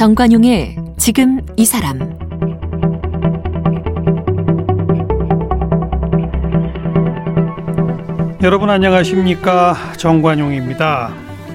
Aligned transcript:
정관용의 0.00 0.76
지금 0.96 1.42
이 1.58 1.66
사람 1.66 1.98
여러분 8.42 8.70
안녕하십니까 8.70 9.76
정관용입니다. 9.98 11.12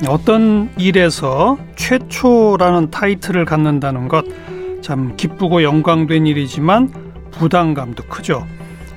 어떤 0.08 0.70
일에서 0.77 1.58
최초라는 1.76 2.91
타이틀을 2.91 3.45
갖는다는 3.45 4.08
것 4.08 4.23
참 4.86 5.18
기쁘고 5.18 5.64
영광된 5.64 6.27
일이지만 6.27 6.93
부담감도 7.32 8.04
크죠. 8.04 8.46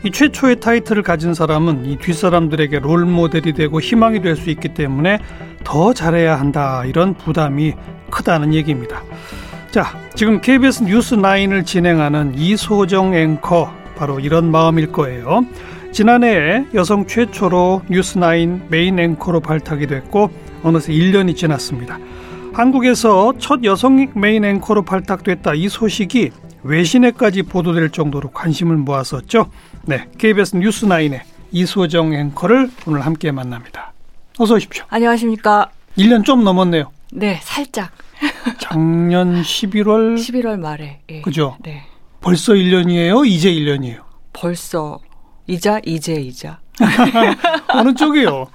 이 0.05 0.11
최초의 0.11 0.61
타이틀을 0.61 1.03
가진 1.03 1.35
사람은 1.35 1.87
이 1.87 1.97
뒷사람들에게 1.99 2.79
롤 2.81 3.05
모델이 3.05 3.53
되고 3.53 3.81
희망이 3.81 4.23
될 4.23 4.37
수 4.37 4.51
있기 4.51 4.69
때문에 4.69 5.19
더 5.65 5.93
잘해야 5.93 6.39
한다 6.39 6.85
이런 6.85 7.15
부담이 7.15 7.75
크다는 8.11 8.55
얘기입니다. 8.55 9.03
자, 9.73 9.99
지금 10.15 10.41
KBS 10.41 10.85
뉴스 10.85 11.17
9을 11.17 11.67
진행하는 11.67 12.35
이소정 12.37 13.15
앵커 13.15 13.73
바로 13.97 14.21
이런 14.21 14.51
마음일 14.51 14.93
거예요. 14.93 15.45
지난해 15.91 16.65
여성 16.75 17.07
최초로 17.07 17.83
뉴스 17.91 18.15
9 18.21 18.69
메인 18.69 18.99
앵커로 18.99 19.41
발탁이 19.41 19.89
됐고 19.89 20.31
어느새 20.63 20.93
1년이 20.93 21.35
지났습니다. 21.35 21.99
한국에서 22.53 23.33
첫 23.39 23.65
여성 23.65 24.09
메인 24.15 24.45
앵커로 24.45 24.83
발탁됐다 24.83 25.55
이 25.55 25.69
소식이 25.69 26.31
외신에까지 26.63 27.43
보도될 27.45 27.91
정도로 27.91 28.31
관심을 28.31 28.77
모았었죠. 28.77 29.47
네, 29.89 30.07
KBS 30.19 30.55
뉴스9의 30.57 31.23
이소정 31.51 32.13
앵커를 32.13 32.71
오늘 32.87 33.07
함께 33.07 33.33
만납니다. 33.33 33.95
어서 34.39 34.57
오십시오. 34.57 34.85
안녕하십니까. 34.91 35.71
1년 35.97 36.27
좀 36.27 36.45
넘었네요. 36.45 36.91
네, 37.11 37.41
살짝. 37.43 37.91
작년 38.61 39.41
11월 39.41 40.17
11월 40.19 40.59
말에. 40.61 41.01
예. 41.09 41.23
그죠? 41.23 41.57
네. 41.63 41.85
벌써 42.21 42.53
1년이에요? 42.53 43.27
이제 43.27 43.51
1년이에요? 43.51 44.03
벌써 44.35 45.01
이자 45.47 45.81
이제 45.87 46.17
이자. 46.17 46.61
어느 47.73 47.95
쪽이요? 47.95 48.47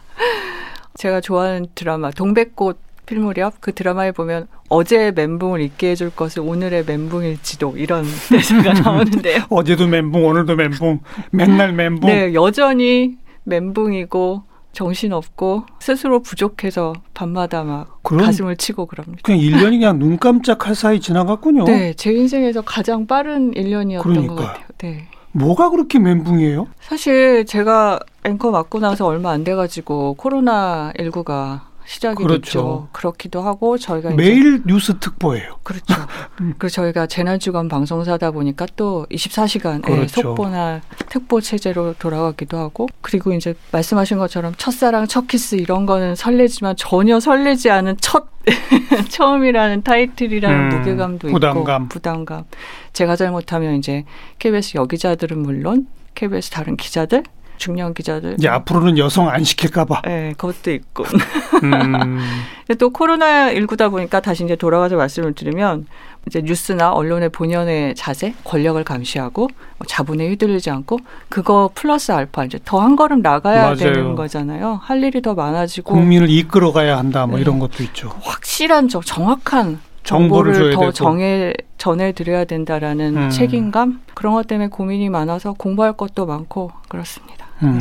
제가 0.93 1.19
좋아하는 1.19 1.65
드라마 1.73 2.11
동백꽃 2.11 2.77
필무렵 3.05 3.55
그 3.59 3.73
드라마에 3.73 4.11
보면 4.11 4.47
어제의 4.69 5.13
멘붕을 5.13 5.61
잊게 5.61 5.91
해줄 5.91 6.09
것을 6.09 6.41
오늘의 6.41 6.85
멘붕일지도 6.85 7.77
이런 7.77 8.05
대사가 8.29 8.73
나오는데요. 8.73 9.43
어제도 9.51 9.87
멘붕, 9.87 10.25
오늘도 10.25 10.55
멘붕, 10.55 10.99
맨날 11.31 11.73
멘붕. 11.73 12.09
네, 12.09 12.33
여전히 12.33 13.17
멘붕이고 13.43 14.43
정신없고 14.71 15.65
스스로 15.79 16.21
부족해서 16.21 16.93
밤마다 17.13 17.63
막 17.63 17.99
그럼 18.03 18.25
가슴을 18.25 18.57
치고 18.57 18.87
그럽니다. 18.87 19.21
그냥 19.23 19.39
1년이 19.39 19.71
그냥 19.79 19.99
눈 19.99 20.17
깜짝할 20.17 20.73
사이 20.73 20.99
지나갔군요. 20.99 21.65
네, 21.65 21.93
제 21.93 22.11
인생에서 22.11 22.61
가장 22.61 23.05
빠른 23.05 23.51
1년이었던 23.51 24.01
그러니까요. 24.01 24.35
것 24.35 24.43
같아요. 24.43 24.65
네. 24.79 25.07
뭐가 25.31 25.69
그렇게 25.69 25.99
멘붕이에요? 25.99 26.67
사실 26.79 27.45
제가 27.45 27.99
앵커 28.23 28.51
맡고 28.51 28.79
나서 28.79 29.05
얼마 29.07 29.31
안 29.31 29.43
돼가지고 29.43 30.15
코로나 30.15 30.91
19가 30.97 31.61
시작이 31.86 32.23
그렇죠. 32.23 32.42
됐죠. 32.42 32.88
그렇기도 32.92 33.42
하고 33.42 33.78
저희가 33.78 34.12
매일 34.12 34.64
뉴스 34.66 34.98
특보예요. 35.00 35.59
그렇죠. 35.64 35.94
그리고 36.38 36.70
저희가 36.70 37.08
재난주관 37.08 37.67
방송사다 37.67 38.31
보니까 38.31 38.66
또 38.76 39.06
24시간 39.12 39.81
그렇죠. 39.81 40.22
속보나 40.22 40.81
특보 41.09 41.42
체제로 41.42 41.94
돌아가기도 41.94 42.58
하고 42.58 42.88
그리고 43.02 43.34
이제 43.34 43.54
말씀하신 43.72 44.17
것처럼 44.17 44.54
첫사랑, 44.58 45.08
첫 45.08 45.28
키스 45.28 45.56
이런 45.56 45.86
거는 45.86 46.16
설레지만 46.16 46.76
전혀 46.78 47.20
설레지 47.20 47.70
않은 47.70 47.98
첫 47.99 48.27
처음이라는 49.10 49.83
타이틀이라는 49.83 50.72
음, 50.72 50.80
무게감도 50.80 51.27
부담감. 51.30 51.83
있고 51.83 51.89
부담감. 51.89 52.43
제가 52.92 53.16
잘못하면 53.16 53.76
이제 53.76 54.04
KBS 54.39 54.77
여기자들은 54.77 55.39
물론 55.39 55.88
KBS 56.16 56.49
다른 56.52 56.76
기자들, 56.77 57.23
중년 57.58 57.93
기자들 57.93 58.36
이제 58.37 58.47
앞으로는 58.47 58.97
여성 58.97 59.30
안 59.30 59.43
시킬까봐. 59.43 60.02
네, 60.05 60.33
그것도 60.37 60.71
있고. 60.71 61.03
음, 61.64 62.19
또 62.80 62.89
코로나 62.89 63.52
19다 63.53 63.89
보니까 63.91 64.19
다시 64.19 64.43
이제 64.43 64.55
돌아가서 64.55 64.95
말씀을 64.95 65.33
드리면 65.33 65.86
이제 66.27 66.42
뉴스나 66.42 66.92
언론의 66.93 67.30
본연의 67.30 67.95
자세, 67.95 68.33
권력을 68.43 68.81
감시하고 68.83 69.47
뭐 69.77 69.87
자본에 69.87 70.27
휘둘리지 70.30 70.69
않고 70.69 70.99
그거 71.30 71.69
플러스 71.75 72.11
알파 72.11 72.45
이제 72.45 72.59
더 72.63 72.80
한 72.83 72.95
걸음 72.95 73.21
나가야 73.21 73.61
맞아요. 73.63 73.75
되는 73.75 74.15
거잖아요. 74.15 74.80
할 74.83 75.03
일이 75.03 75.21
더 75.21 75.33
많아지고 75.33 75.93
국민을 75.93 76.30
이끌어가야 76.30 76.97
한다. 76.97 77.25
뭐 77.25 77.37
네. 77.37 77.42
이런 77.42 77.59
것도 77.59 77.83
있죠. 77.83 78.09
확실한 78.21 78.89
저 78.89 78.99
정확한 79.02 79.80
정보를 80.03 80.53
정보를, 80.53 80.73
더 80.75 80.80
되고. 80.81 80.91
정해 80.91 81.53
전해드려야 81.77 82.45
된다라는 82.45 83.17
음. 83.17 83.30
책임감 83.30 84.02
그런 84.14 84.33
것 84.33 84.47
때문에 84.47 84.69
고민이 84.69 85.09
많아서 85.09 85.53
공부할 85.53 85.93
것도 85.93 86.25
많고 86.25 86.71
그렇습니다. 86.87 87.47
음, 87.64 87.80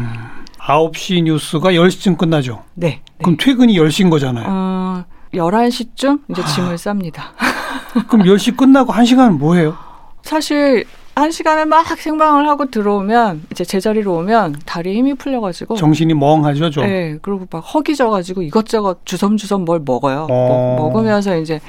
9시 0.58 1.22
뉴스가 1.24 1.72
10시쯤 1.72 2.16
끝나죠. 2.16 2.62
네. 2.74 2.88
네. 2.88 3.02
그럼 3.22 3.36
퇴근이 3.38 3.76
10시인 3.76 4.10
거잖아요. 4.10 4.46
어, 4.48 5.04
11시쯤 5.34 6.20
이제 6.28 6.42
아. 6.42 6.46
짐을 6.46 6.76
쌉니다. 6.76 7.22
그럼 8.08 8.26
10시 8.26 8.56
끝나고 8.56 8.92
1시간은 8.92 9.38
뭐 9.38 9.54
해요? 9.54 9.76
사실 10.22 10.84
한 11.14 11.30
시간을 11.30 11.66
막 11.66 11.86
생방을 11.86 12.48
하고 12.48 12.70
들어오면 12.70 13.42
이제 13.50 13.64
제자리로 13.64 14.14
오면 14.14 14.60
다리에 14.64 14.94
힘이 14.94 15.14
풀려가지고 15.14 15.76
정신이 15.76 16.14
멍하죠, 16.14 16.70
좀. 16.70 16.86
네 16.86 17.18
그리고 17.20 17.46
막 17.50 17.58
허기져가지고 17.58 18.42
이것저것 18.42 19.04
주섬주섬 19.04 19.64
뭘 19.64 19.82
먹어요. 19.84 20.26
어. 20.30 20.76
먹, 20.78 20.86
먹으면서 20.86 21.36
이제 21.36 21.60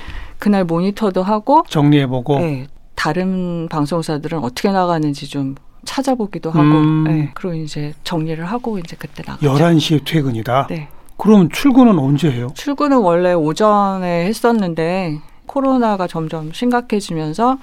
그날 0.44 0.66
모니터도 0.66 1.24
하고 1.24 1.64
정리해보고. 1.70 2.40
네, 2.40 2.68
다른 2.96 3.70
방송사들은 3.70 4.40
어떻게 4.40 4.72
나가는지 4.72 5.30
좀 5.30 5.56
찾아보기도 5.86 6.52
하고 6.52 6.59
음. 6.59 7.04
네, 7.06 7.31
그리고 7.34 7.56
이제 7.56 7.94
정리를 8.04 8.44
하고 8.44 8.78
이제 8.78 8.98
그때 9.00 9.24
나가죠. 9.26 9.54
11시에 9.54 10.04
퇴근이다. 10.04 10.68
네. 10.70 10.90
그럼 11.16 11.48
출근은 11.48 11.98
언제 11.98 12.30
해요? 12.30 12.50
출근은 12.56 12.98
원래 12.98 13.31
오전에 13.31 14.26
했었는데 14.26 15.22
코로나가 15.46 16.08
점점 16.08 16.52
심각해지면서 16.52 17.58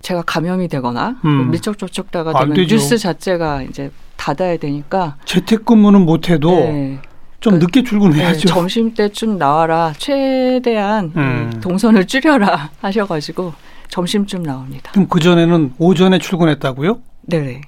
제가 0.00 0.22
감염이 0.22 0.68
되거나 0.68 1.16
음. 1.24 1.50
밀접 1.50 1.76
접촉자가 1.76 2.38
안 2.38 2.52
되면. 2.52 2.68
뉴스 2.68 2.98
자체가 2.98 3.62
이제 3.62 3.90
닫아야 4.16 4.58
되니까 4.58 5.16
재택근무는 5.24 6.02
못해도 6.02 6.50
네, 6.52 7.00
좀 7.42 7.54
그- 7.54 7.64
늦게 7.64 7.80
네, 7.82 7.84
출근해야죠. 7.88 8.48
점심 8.48 8.94
때쯤 8.94 9.36
나와라 9.36 9.92
최대한 9.98 11.12
음. 11.16 11.50
이 11.54 11.60
동선을 11.60 12.06
줄여라 12.06 12.70
하셔가지고 12.80 13.52
점심쯤 13.88 14.42
나옵니다. 14.44 14.90
그럼 14.92 15.06
그 15.08 15.20
전에는 15.20 15.74
오전에 15.78 16.18
출근했다고요? 16.18 17.00
네네. 17.26 17.60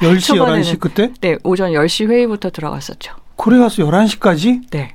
10시, 0.00 0.20
초반에는. 0.36 0.62
11시 0.62 0.80
그때? 0.80 1.10
네 1.20 1.36
오전 1.44 1.70
10시 1.72 2.08
회의부터 2.10 2.50
들어갔었죠. 2.50 3.12
그래 3.36 3.58
가서 3.58 3.84
11시까지? 3.84 4.62
네. 4.70 4.94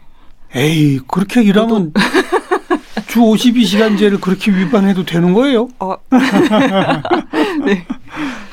에이, 0.55 0.99
그렇게 1.07 1.43
일하면 1.43 1.93
주 3.07 3.19
52시간제를 3.21 4.19
그렇게 4.19 4.51
위반해도 4.51 5.03
되는 5.05 5.33
거예요? 5.33 5.67
어, 5.79 5.95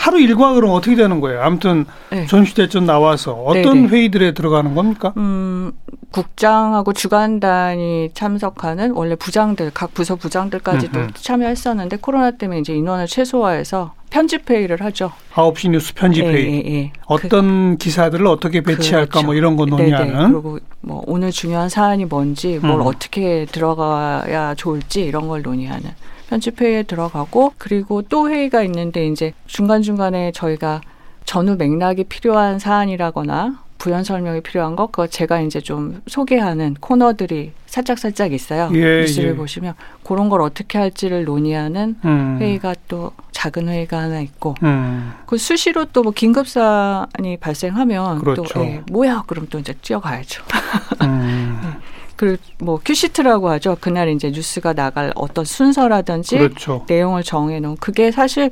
하루 0.06 0.20
일과 0.20 0.52
그럼 0.54 0.70
어떻게 0.70 0.94
되는 0.94 1.20
거예요? 1.20 1.42
아무튼 1.42 1.84
네. 2.10 2.26
전시대전 2.26 2.86
나와서 2.86 3.32
어떤 3.32 3.74
네네. 3.74 3.88
회의들에 3.88 4.34
들어가는 4.34 4.72
겁니까? 4.76 5.12
음, 5.16 5.72
국장하고 6.12 6.92
주간단이 6.92 8.10
참석하는 8.14 8.92
원래 8.92 9.16
부장들 9.16 9.72
각 9.74 9.94
부서 9.94 10.14
부장들까지도 10.14 10.96
음흠. 11.00 11.10
참여했었는데 11.14 11.96
코로나 11.96 12.30
때문에 12.30 12.60
이제 12.60 12.72
인원을 12.72 13.08
최소화해서 13.08 13.94
편집 14.10 14.48
회의를 14.48 14.80
하죠. 14.82 15.10
9시 15.34 15.70
뉴스 15.70 15.92
편집 15.92 16.24
예, 16.24 16.28
회의. 16.32 16.64
예, 16.66 16.72
예. 16.74 16.92
어떤 17.06 17.76
기사들을 17.76 18.24
어떻게 18.28 18.60
그- 18.60 18.76
배치할까 18.76 19.06
그렇죠. 19.10 19.26
뭐 19.26 19.34
이런 19.34 19.56
거 19.56 19.64
네네. 19.66 19.76
논의하는 19.76 20.32
그리고 20.32 20.60
뭐 20.82 21.02
오늘 21.08 21.32
중요한 21.32 21.68
사안이 21.68 22.04
뭔지 22.04 22.60
뭘 22.62 22.74
음. 22.80 22.82
어떻게 22.86 23.44
들어가야 23.50 24.54
좋을지 24.54 25.02
이런 25.02 25.26
걸 25.26 25.42
논의하는 25.42 25.90
편집 26.28 26.60
회의에 26.60 26.82
들어가고 26.82 27.52
그리고 27.58 28.02
또 28.02 28.28
회의가 28.30 28.62
있는데 28.64 29.06
이제 29.06 29.32
중간 29.46 29.82
중간에 29.82 30.32
저희가 30.32 30.80
전후 31.24 31.56
맥락이 31.56 32.04
필요한 32.04 32.58
사안이라거나 32.58 33.64
부연 33.78 34.04
설명이 34.04 34.40
필요한 34.40 34.74
것 34.74 34.86
그거 34.86 35.06
제가 35.06 35.40
이제 35.40 35.60
좀 35.60 36.00
소개하는 36.06 36.74
코너들이 36.80 37.52
살짝 37.66 37.98
살짝 37.98 38.32
있어요. 38.32 38.70
예, 38.72 39.00
뉴스를 39.02 39.30
예. 39.30 39.34
보시면 39.36 39.74
그런 40.02 40.28
걸 40.30 40.40
어떻게 40.40 40.78
할지를 40.78 41.24
논의하는 41.24 41.96
음. 42.04 42.38
회의가 42.40 42.74
또 42.88 43.12
작은 43.32 43.68
회의가 43.68 43.98
하나 43.98 44.20
있고 44.20 44.54
음. 44.62 45.12
그 45.26 45.36
수시로 45.36 45.84
또 45.86 46.02
뭐 46.02 46.12
긴급 46.12 46.48
사안이 46.48 47.36
발생하면 47.38 48.18
그렇죠. 48.20 48.44
또 48.44 48.60
예, 48.64 48.82
뭐야 48.90 49.24
그럼 49.26 49.46
또 49.50 49.58
이제 49.58 49.74
뛰어가야죠. 49.82 50.42
음. 51.02 51.60
그리고 52.16 52.38
뭐 52.58 52.80
큐시트라고 52.84 53.50
하죠. 53.50 53.76
그날 53.80 54.08
이제 54.08 54.30
뉴스가 54.30 54.72
나갈 54.72 55.12
어떤 55.14 55.44
순서라든지 55.44 56.38
그렇죠. 56.38 56.84
내용을 56.88 57.22
정해 57.22 57.60
놓은 57.60 57.76
그게 57.78 58.10
사실 58.10 58.50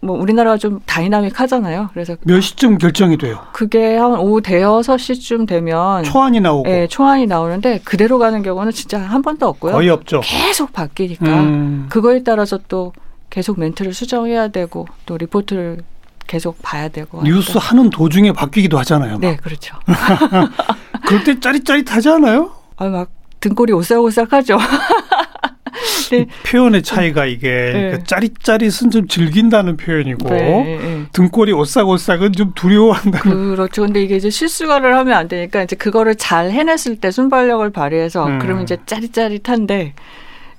뭐 0.00 0.18
우리나라가 0.18 0.56
좀 0.56 0.80
다이나믹하잖아요. 0.86 1.90
그래서 1.92 2.16
몇 2.22 2.40
시쯤 2.40 2.78
결정이 2.78 3.16
돼요? 3.18 3.40
그게 3.52 3.96
한 3.96 4.12
오후 4.12 4.40
대여섯 4.40 5.00
시쯤 5.00 5.46
되면 5.46 6.04
초안이 6.04 6.40
나오고 6.40 6.68
예, 6.70 6.86
초안이 6.86 7.26
나오는데 7.26 7.80
그대로 7.84 8.18
가는 8.18 8.42
경우는 8.42 8.72
진짜 8.72 8.98
한 9.00 9.22
번도 9.22 9.46
없고요. 9.46 9.72
거의 9.72 9.88
없죠. 9.90 10.20
계속 10.22 10.72
바뀌니까 10.72 11.24
음, 11.26 11.86
그거에 11.88 12.22
따라서 12.22 12.58
또 12.68 12.92
계속 13.30 13.58
멘트를 13.58 13.92
수정해야 13.92 14.48
되고 14.48 14.86
또 15.06 15.16
리포트를 15.16 15.78
계속 16.26 16.58
봐야 16.62 16.88
되고 16.88 17.22
뉴스. 17.22 17.56
하는 17.58 17.90
도중에 17.90 18.32
바뀌기도 18.32 18.78
하잖아요. 18.78 19.18
네 19.18 19.36
그렇죠. 19.36 19.76
그럴 21.06 21.24
때 21.24 21.38
짜릿짜릿하지 21.38 22.08
않아요? 22.10 22.50
아, 22.76 22.86
막 22.88 23.10
등골이 23.40 23.72
오싹오싹하죠. 23.72 24.58
네. 26.10 26.26
표현의 26.46 26.82
차이가 26.82 27.26
이게 27.26 27.48
네. 27.48 27.90
그 27.90 28.04
짜릿짜릿은 28.04 28.90
좀 28.90 29.08
즐긴다는 29.08 29.76
표현이고 29.76 30.28
네, 30.28 30.78
네. 30.80 31.06
등골이 31.12 31.52
오싹오싹은 31.52 32.32
좀 32.32 32.52
두려워한다는. 32.54 33.54
그렇죠. 33.54 33.82
근데 33.82 34.02
이게 34.02 34.16
이제 34.16 34.30
실수가를 34.30 34.96
하면 34.96 35.14
안 35.14 35.28
되니까 35.28 35.62
이제 35.62 35.76
그거를 35.76 36.14
잘 36.14 36.50
해냈을 36.50 36.96
때 36.96 37.10
순발력을 37.10 37.68
발휘해서 37.70 38.26
음. 38.26 38.38
그러면 38.38 38.62
이제 38.62 38.78
짜릿짜릿한데 38.86 39.94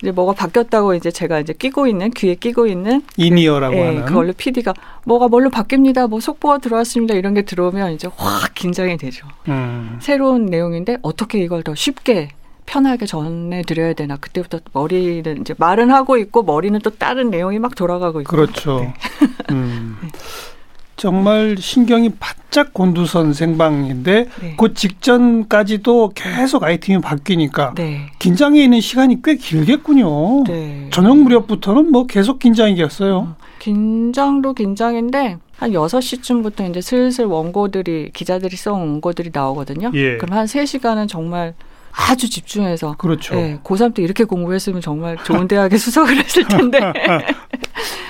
이제 0.01 0.11
뭐가 0.11 0.33
바뀌었다고 0.33 0.93
이제 0.93 1.09
제가 1.11 1.39
이제 1.39 1.53
끼고 1.53 1.87
있는 1.87 2.11
귀에 2.11 2.35
끼고 2.35 2.67
있는 2.67 3.01
이니어라고 3.17 3.75
예, 3.75 3.85
하는. 3.85 4.05
그걸로 4.05 4.33
PD가 4.33 4.73
뭐가 5.05 5.27
뭘로 5.27 5.49
바뀝니다. 5.49 6.07
뭐 6.07 6.19
속보가 6.19 6.59
들어왔습니다. 6.59 7.15
이런 7.15 7.33
게 7.33 7.41
들어오면 7.41 7.93
이제 7.93 8.07
확 8.15 8.53
긴장이 8.53 8.97
되죠. 8.97 9.27
음. 9.47 9.97
새로운 10.01 10.45
내용인데 10.45 10.97
어떻게 11.01 11.39
이걸 11.39 11.63
더 11.63 11.73
쉽게 11.73 12.29
편하게 12.67 13.05
전해드려야 13.05 13.93
되나 13.93 14.17
그때부터 14.17 14.59
머리는 14.73 15.41
이제 15.41 15.55
말은 15.57 15.89
하고 15.89 16.17
있고 16.17 16.43
머리는 16.43 16.79
또 16.81 16.91
다른 16.91 17.29
내용이 17.31 17.59
막 17.59 17.73
돌아가고 17.75 18.21
있고 18.21 18.29
그렇죠. 18.29 18.79
네. 18.81 18.93
음. 19.51 19.97
정말 20.97 21.55
신경이 21.59 22.09
바짝 22.19 22.73
곤두선 22.73 23.33
생방인데 23.33 24.27
네. 24.41 24.55
그 24.57 24.73
직전까지도 24.73 26.11
계속 26.15 26.63
아이템이 26.63 27.01
바뀌니까 27.01 27.75
네. 27.75 28.07
긴장해 28.17 28.63
있는 28.63 28.81
시간이 28.81 29.21
꽤 29.23 29.35
길겠군요. 29.35 30.43
네. 30.45 30.87
저녁 30.91 31.19
무렵부터는 31.19 31.91
뭐 31.91 32.07
계속 32.07 32.39
긴장이겠어요. 32.39 33.35
긴장도 33.59 34.53
긴장인데 34.53 35.37
한 35.57 35.71
6시쯤부터 35.71 36.69
이제 36.69 36.81
슬슬 36.81 37.25
원고들이 37.25 38.11
기자들이 38.13 38.55
써온 38.55 38.79
원고들이 38.79 39.29
나오거든요. 39.31 39.91
예. 39.93 40.17
그럼 40.17 40.37
한 40.37 40.45
3시간은 40.45 41.07
정말 41.07 41.53
아주 41.97 42.29
집중해서 42.29 42.95
그렇죠. 42.97 43.35
예, 43.35 43.59
고3 43.63 43.95
때 43.95 44.03
이렇게 44.03 44.23
공부했으면 44.23 44.81
정말 44.81 45.17
좋은 45.23 45.47
대학에 45.47 45.75
수석을 45.77 46.15
했을 46.17 46.47
텐데 46.47 46.79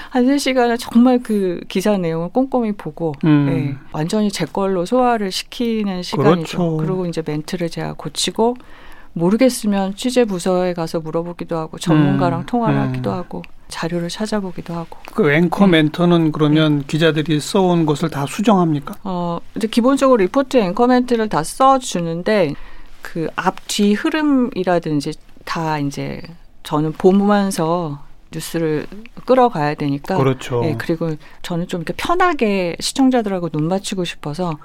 한 0.10 0.26
3시간은 0.26 0.78
정말 0.80 1.20
그 1.24 1.62
기사 1.68 1.98
내용을 1.98 2.30
꼼꼼히 2.30 2.74
보고 2.74 3.14
음. 3.24 3.48
예, 3.50 3.76
완전히 3.92 4.30
제 4.30 4.46
걸로 4.46 4.86
소화를 4.86 5.32
시키는 5.32 6.04
시간이죠. 6.04 6.58
그렇죠. 6.58 6.78
그리고 6.78 7.06
이제 7.06 7.24
멘트를 7.26 7.70
제가 7.70 7.94
고치고 7.94 8.56
모르겠으면 9.14 9.96
취재 9.96 10.26
부서에 10.26 10.74
가서 10.74 11.00
물어보기도 11.00 11.58
하고 11.58 11.78
전문가랑 11.80 12.42
음, 12.42 12.46
통화를 12.46 12.78
음. 12.78 12.88
하기도 12.90 13.12
하고 13.12 13.42
자료를 13.68 14.10
찾아보기도 14.10 14.74
하고 14.74 14.98
그 15.14 15.32
앵커 15.32 15.66
네. 15.66 15.84
멘터는 15.84 16.32
그러면 16.32 16.86
기자들이 16.86 17.40
써온 17.40 17.86
것을 17.86 18.10
다 18.10 18.26
수정합니까? 18.26 18.96
어 19.04 19.40
이제 19.56 19.68
기본적으로 19.68 20.18
리포트 20.18 20.58
앵커 20.58 20.88
멘트를 20.88 21.30
다 21.30 21.44
써주는데 21.44 22.54
그 23.08 23.30
앞 23.38 23.56
뒤 23.68 23.94
흐름이라든지 23.94 25.14
다 25.46 25.80
이제 25.80 26.22
저는 26.64 26.92
보면서 26.94 28.00
뉴스를 28.34 28.86
끌어가야 29.26 29.76
되니까 29.76 30.18
그렇죠. 30.18 30.62
예, 30.66 30.76
그리고 30.78 31.16
저는 31.42 31.68
좀 31.68 31.82
이렇게 31.82 31.94
편하게 31.96 32.76
시청자들하고 32.82 33.48
눈 33.50 33.70
맞추고 33.70 34.04
싶어서 34.04 34.58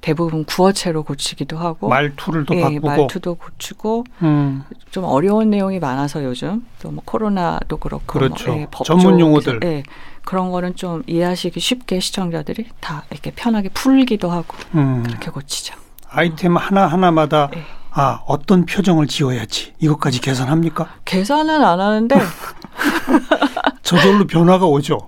대부분 0.00 0.44
구어체로 0.44 1.04
고치기도 1.04 1.56
하고 1.56 1.88
말투를 1.88 2.44
또 2.46 2.56
예, 2.56 2.62
바꾸고. 2.62 2.86
말투도 2.88 3.36
고치고 3.36 4.04
음. 4.22 4.64
좀 4.90 5.04
어려운 5.04 5.50
내용이 5.50 5.78
많아서 5.78 6.24
요즘 6.24 6.66
또 6.82 6.90
뭐 6.90 7.02
코로나도 7.06 7.76
그렇고 7.76 8.04
그렇죠. 8.06 8.50
뭐, 8.50 8.60
예, 8.60 8.66
법조 8.70 8.98
전문 8.98 9.20
용어들. 9.20 9.60
예, 9.62 9.82
그런 10.24 10.50
거는 10.50 10.74
좀 10.74 11.04
이해하시기 11.06 11.58
쉽게 11.60 12.00
시청자들이 12.00 12.66
다 12.80 13.04
이렇게 13.10 13.30
편하게 13.30 13.68
풀기도 13.68 14.30
하고 14.30 14.56
음. 14.74 15.04
그렇게 15.06 15.30
고치죠. 15.30 15.74
아이템 16.10 16.56
하나 16.56 16.86
하나마다 16.88 17.50
예. 17.54 17.62
아 17.96 18.20
어떤 18.26 18.66
표정을 18.66 19.06
지어야지 19.06 19.74
이것까지 19.78 20.20
계산합니까? 20.20 20.88
계산은 21.04 21.62
안 21.62 21.80
하는데 21.80 22.16
저절로 23.82 24.26
변화가 24.26 24.66
오죠. 24.66 24.98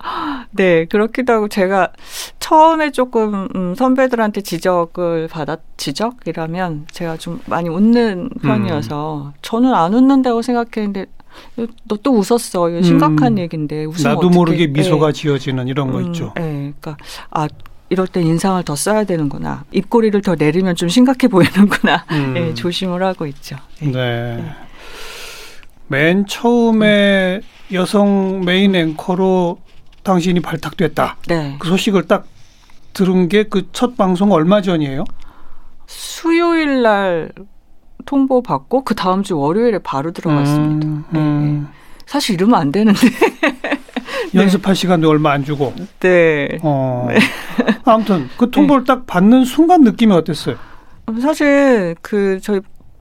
네 0.53 0.85
그렇기도 0.87 1.33
하고 1.33 1.49
제가 1.49 1.89
처음에 2.39 2.93
조금 2.93 3.49
음, 3.55 3.75
선배들한테 3.75 4.43
지적을 4.43 5.29
받았 5.29 5.59
지적이라면 5.77 6.87
제가 6.93 7.17
좀 7.17 7.41
많이 7.47 7.69
웃는 7.69 8.31
편이어서 8.43 9.33
저는 9.43 9.75
안 9.75 9.93
웃는다고 9.93 10.43
생각했는데 10.43 11.07
너 11.89 11.97
또 12.03 12.13
웃었어 12.15 12.71
이거 12.71 12.83
심각한 12.83 13.35
음. 13.35 13.39
얘기인데 13.39 13.85
웃으면 13.85 14.15
나도 14.15 14.29
어떡해. 14.29 14.35
모르게 14.35 14.67
미소가 14.69 15.09
예. 15.09 15.13
지어지는 15.13 15.69
이런 15.69 15.91
거 15.91 15.99
음, 15.99 16.07
있죠. 16.07 16.33
예, 16.39 16.73
그러니까 16.81 16.97
아 17.31 17.49
이럴 17.89 18.07
때 18.07 18.21
인상을 18.21 18.63
더 18.65 18.75
써야 18.77 19.05
되는구나. 19.05 19.65
입꼬리를 19.73 20.21
더 20.23 20.35
내리면 20.35 20.75
좀 20.75 20.89
심각해 20.89 21.29
보이는구나. 21.29 22.05
음. 22.11 22.35
예, 22.37 22.55
조심을 22.55 23.03
하고 23.03 23.27
있죠. 23.27 23.57
예. 23.83 23.87
네. 23.87 24.45
맨 25.89 26.27
처음에 26.27 27.41
여성 27.73 28.45
메인 28.45 28.75
앵커로 28.75 29.59
당신이 30.03 30.41
발탁됐다. 30.41 31.17
네. 31.29 31.57
그 31.59 31.69
소식을 31.69 32.07
딱 32.09 32.27
들은 32.93 33.29
게 33.29 33.45
그 33.45 33.71
첫 33.73 33.97
방송 33.97 34.33
얼마 34.33 34.61
전이에요? 34.63 35.05
수요일 35.87 36.83
날 36.83 37.31
통보 38.05 38.43
받고 38.43 38.85
그 38.85 38.95
다음 38.95 39.23
주 39.23 39.37
월요일에 39.39 39.79
바로 39.81 40.13
들어갔습니다. 40.13 40.87
음, 40.87 41.05
예, 41.15 41.19
음. 41.19 41.69
사실 42.07 42.35
이러면 42.35 42.59
안 42.61 42.73
되는데. 42.73 43.01
연습할 44.37 44.75
시간도 44.75 45.09
얼마 45.09 45.33
안 45.33 45.45
주고. 45.45 45.73
네. 46.01 46.59
어. 46.63 47.09
아무튼 47.85 48.29
그 48.37 48.51
통보를 48.51 48.85
딱 48.85 49.07
받는 49.07 49.45
순간 49.45 49.83
느낌이 49.83 50.13
어땠어요? 50.13 50.57
사실 51.21 51.95
그 52.03 52.41
저희 52.41 52.61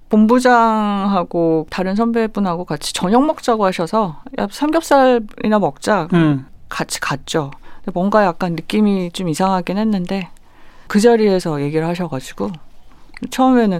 본부장하고 0.10 1.68
다른 1.70 1.96
선배분하고 1.96 2.66
같이 2.66 2.94
저녁 2.94 3.26
먹자고 3.26 3.66
하셔서 3.66 4.22
야 4.40 4.48
삼겹살이나 4.50 5.60
먹자 5.60 6.08
음. 6.14 6.46
같이 6.70 7.00
갔죠. 7.00 7.52
뭔가 7.94 8.24
약간 8.26 8.54
느낌이 8.54 9.12
좀 9.12 9.30
이상하긴 9.30 9.78
했는데 9.78 10.30
그 10.88 11.00
자리에서 11.00 11.62
얘기를 11.62 11.86
하셔가지고 11.88 12.52
처음에는 13.30 13.80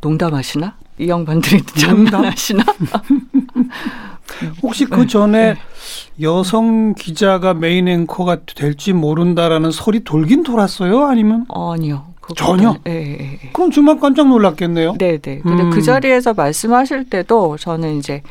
농담하시나? 0.00 0.76
이 0.98 1.08
양반들이 1.08 1.62
장난하시나? 1.78 2.62
혹시 4.62 4.84
그 4.86 5.06
전에 5.06 5.56
여성 6.20 6.94
기자가 6.94 7.54
메인 7.54 7.88
앵커가 7.88 8.38
될지 8.44 8.92
모른다라는 8.92 9.70
설이 9.70 10.04
돌긴 10.04 10.42
돌았어요? 10.42 11.06
아니면 11.06 11.46
아니요. 11.48 12.06
그거보다는- 12.20 12.34
전혀? 12.36 12.74
예, 12.88 12.92
예, 12.92 13.38
예. 13.44 13.50
그럼 13.52 13.70
정말 13.70 14.00
깜짝 14.00 14.28
놀랐겠네요. 14.28 14.96
네, 14.98 15.18
네. 15.18 15.38
근데 15.42 15.62
음. 15.62 15.70
그 15.70 15.80
자리에서 15.80 16.34
말씀하실 16.34 17.08
때도 17.08 17.56
저는 17.56 17.98
이제 17.98 18.22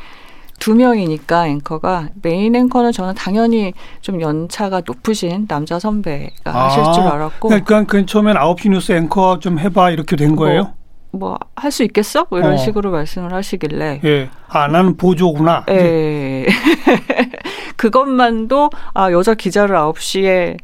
두 0.58 0.74
명이니까 0.74 1.48
앵커가 1.48 2.08
메인 2.22 2.54
앵커는 2.54 2.92
저는 2.92 3.14
당연히 3.14 3.72
좀 4.02 4.20
연차가 4.20 4.82
높으신 4.84 5.46
남자 5.46 5.78
선배가 5.78 6.50
하실 6.52 6.82
줄 6.94 7.02
알았고 7.04 7.48
그러니까 7.48 7.84
그 7.84 8.04
처음엔 8.06 8.36
9시 8.36 8.70
뉴스 8.70 8.92
앵커 8.92 9.38
좀 9.38 9.58
해봐 9.58 9.90
이렇게 9.90 10.16
된 10.16 10.34
거예요? 10.36 10.62
뭐 10.62 10.72
할 11.54 11.70
수 11.70 11.82
있겠어? 11.84 12.26
뭐 12.30 12.38
이런 12.38 12.54
어. 12.54 12.56
식으로 12.56 12.90
말씀을 12.90 13.32
하시길래 13.32 14.00
예. 14.04 14.30
아, 14.48 14.68
나는 14.68 14.96
보조구나. 14.96 15.64
예. 15.70 16.46
그것만도 17.76 18.70
아 18.94 19.12
여자 19.12 19.34
기자를 19.34 19.76
9시에 19.76 20.56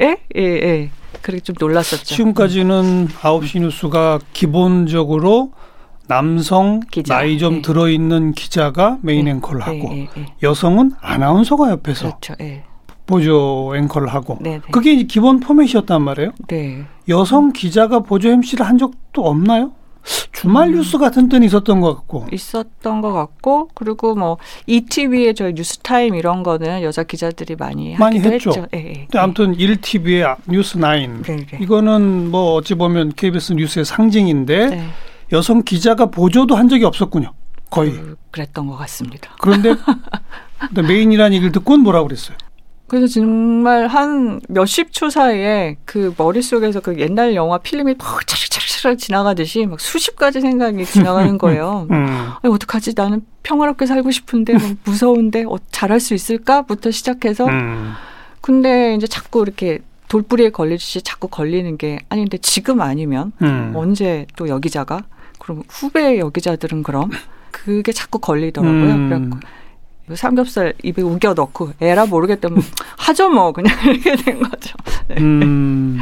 예? 0.00 0.16
예, 0.36 0.42
예. 0.42 0.90
그렇게 1.20 1.40
좀 1.42 1.54
놀랐었죠. 1.58 2.04
지금까지는 2.04 3.08
9시 3.08 3.60
뉴스가 3.60 4.18
기본적으로 4.32 5.52
남성 6.08 6.80
기자. 6.90 7.16
나이 7.16 7.38
좀 7.38 7.56
예. 7.56 7.62
들어있는 7.62 8.32
기자가 8.32 8.98
메인 9.02 9.26
예, 9.26 9.32
앵커를 9.32 9.60
예, 9.60 9.64
하고 9.64 9.94
예, 9.94 10.08
예. 10.16 10.26
여성은 10.42 10.92
아나운서가 11.00 11.70
옆에서 11.70 12.18
그렇죠. 12.18 12.34
예. 13.02 13.06
보조 13.06 13.72
앵커를 13.76 14.08
하고 14.08 14.38
네, 14.40 14.58
네. 14.58 14.60
그게 14.70 14.92
이제 14.92 15.04
기본 15.04 15.40
포맷이었단 15.40 16.02
말이에요. 16.02 16.32
네. 16.48 16.84
여성 17.08 17.52
기자가 17.52 18.00
보조 18.00 18.28
MC를 18.30 18.66
한 18.66 18.78
적도 18.78 19.26
없나요? 19.26 19.72
주말 20.32 20.68
음. 20.68 20.74
뉴스 20.74 20.98
같은 20.98 21.28
때는 21.28 21.46
있었던 21.46 21.80
것 21.80 21.94
같고. 21.94 22.26
있었던 22.32 23.00
것 23.00 23.12
같고 23.12 23.68
그리고 23.74 24.14
뭐 24.16 24.38
2TV의 24.66 25.34
저희 25.34 25.52
뉴스타임 25.52 26.14
이런 26.14 26.42
거는 26.42 26.82
여자 26.82 27.04
기자들이 27.04 27.54
많이 27.56 27.96
많이 27.96 28.18
했죠. 28.18 28.50
했죠. 28.50 28.66
예, 28.74 28.78
예. 28.78 28.92
근데 28.92 29.18
아무튼 29.18 29.56
1TV의 29.56 30.36
뉴스 30.48 30.74
9 30.78 30.80
네, 30.80 31.06
네. 31.22 31.58
이거는 31.60 32.30
뭐 32.30 32.54
어찌 32.54 32.74
보면 32.74 33.12
KBS 33.14 33.52
뉴스의 33.52 33.84
상징인데 33.84 34.66
네. 34.66 34.88
여성 35.30 35.62
기자가 35.62 36.06
보조도 36.06 36.56
한 36.56 36.68
적이 36.68 36.84
없었군요. 36.84 37.32
거의. 37.70 37.92
그, 37.92 38.16
그랬던 38.32 38.66
것 38.66 38.76
같습니다. 38.76 39.30
그런데 39.40 39.74
메인이라는 40.86 41.34
얘기를 41.34 41.52
듣고는 41.52 41.82
뭐라고 41.84 42.08
그랬어요? 42.08 42.36
그래서 42.92 43.06
정말 43.06 43.86
한 43.86 44.38
몇십 44.50 44.92
초 44.92 45.08
사이에 45.08 45.78
그 45.86 46.12
머릿속에서 46.18 46.80
그 46.80 46.98
옛날 46.98 47.34
영화 47.34 47.56
필름이 47.56 47.94
막 47.98 48.26
차락차락 48.26 48.98
지나가듯이 48.98 49.64
막 49.64 49.80
수십 49.80 50.14
가지 50.14 50.42
생각이 50.42 50.84
지나가는 50.84 51.38
거예요. 51.38 51.86
음. 51.90 52.04
아니, 52.42 52.52
어떡하지? 52.52 52.92
나는 52.94 53.24
평화롭게 53.44 53.86
살고 53.86 54.10
싶은데 54.10 54.58
뭐 54.58 54.68
무서운데 54.84 55.42
어, 55.48 55.56
잘할 55.70 56.00
수 56.00 56.12
있을까?부터 56.12 56.90
시작해서 56.90 57.46
음. 57.46 57.94
근데 58.42 58.94
이제 58.94 59.06
자꾸 59.06 59.40
이렇게 59.40 59.78
돌뿌리에 60.08 60.50
걸리듯이 60.50 61.00
자꾸 61.00 61.28
걸리는 61.28 61.78
게 61.78 61.98
아니 62.10 62.20
근데 62.24 62.36
지금 62.36 62.82
아니면 62.82 63.32
음. 63.40 63.72
언제 63.74 64.26
또 64.36 64.48
여기자가 64.48 65.04
그럼 65.38 65.62
후배 65.66 66.18
여기자들은 66.18 66.82
그럼 66.82 67.08
그게 67.52 67.90
자꾸 67.92 68.18
걸리더라고요. 68.18 68.92
음. 68.92 69.08
그래갖고 69.08 69.38
그 69.40 69.61
삼겹살 70.14 70.74
입에 70.82 71.02
우겨 71.02 71.34
넣고 71.34 71.72
에라 71.80 72.06
모르겠다면 72.06 72.62
하죠 72.98 73.30
뭐 73.30 73.52
그냥 73.52 73.76
이렇게 73.86 74.16
된 74.16 74.40
거죠. 74.40 74.76
음. 75.18 76.00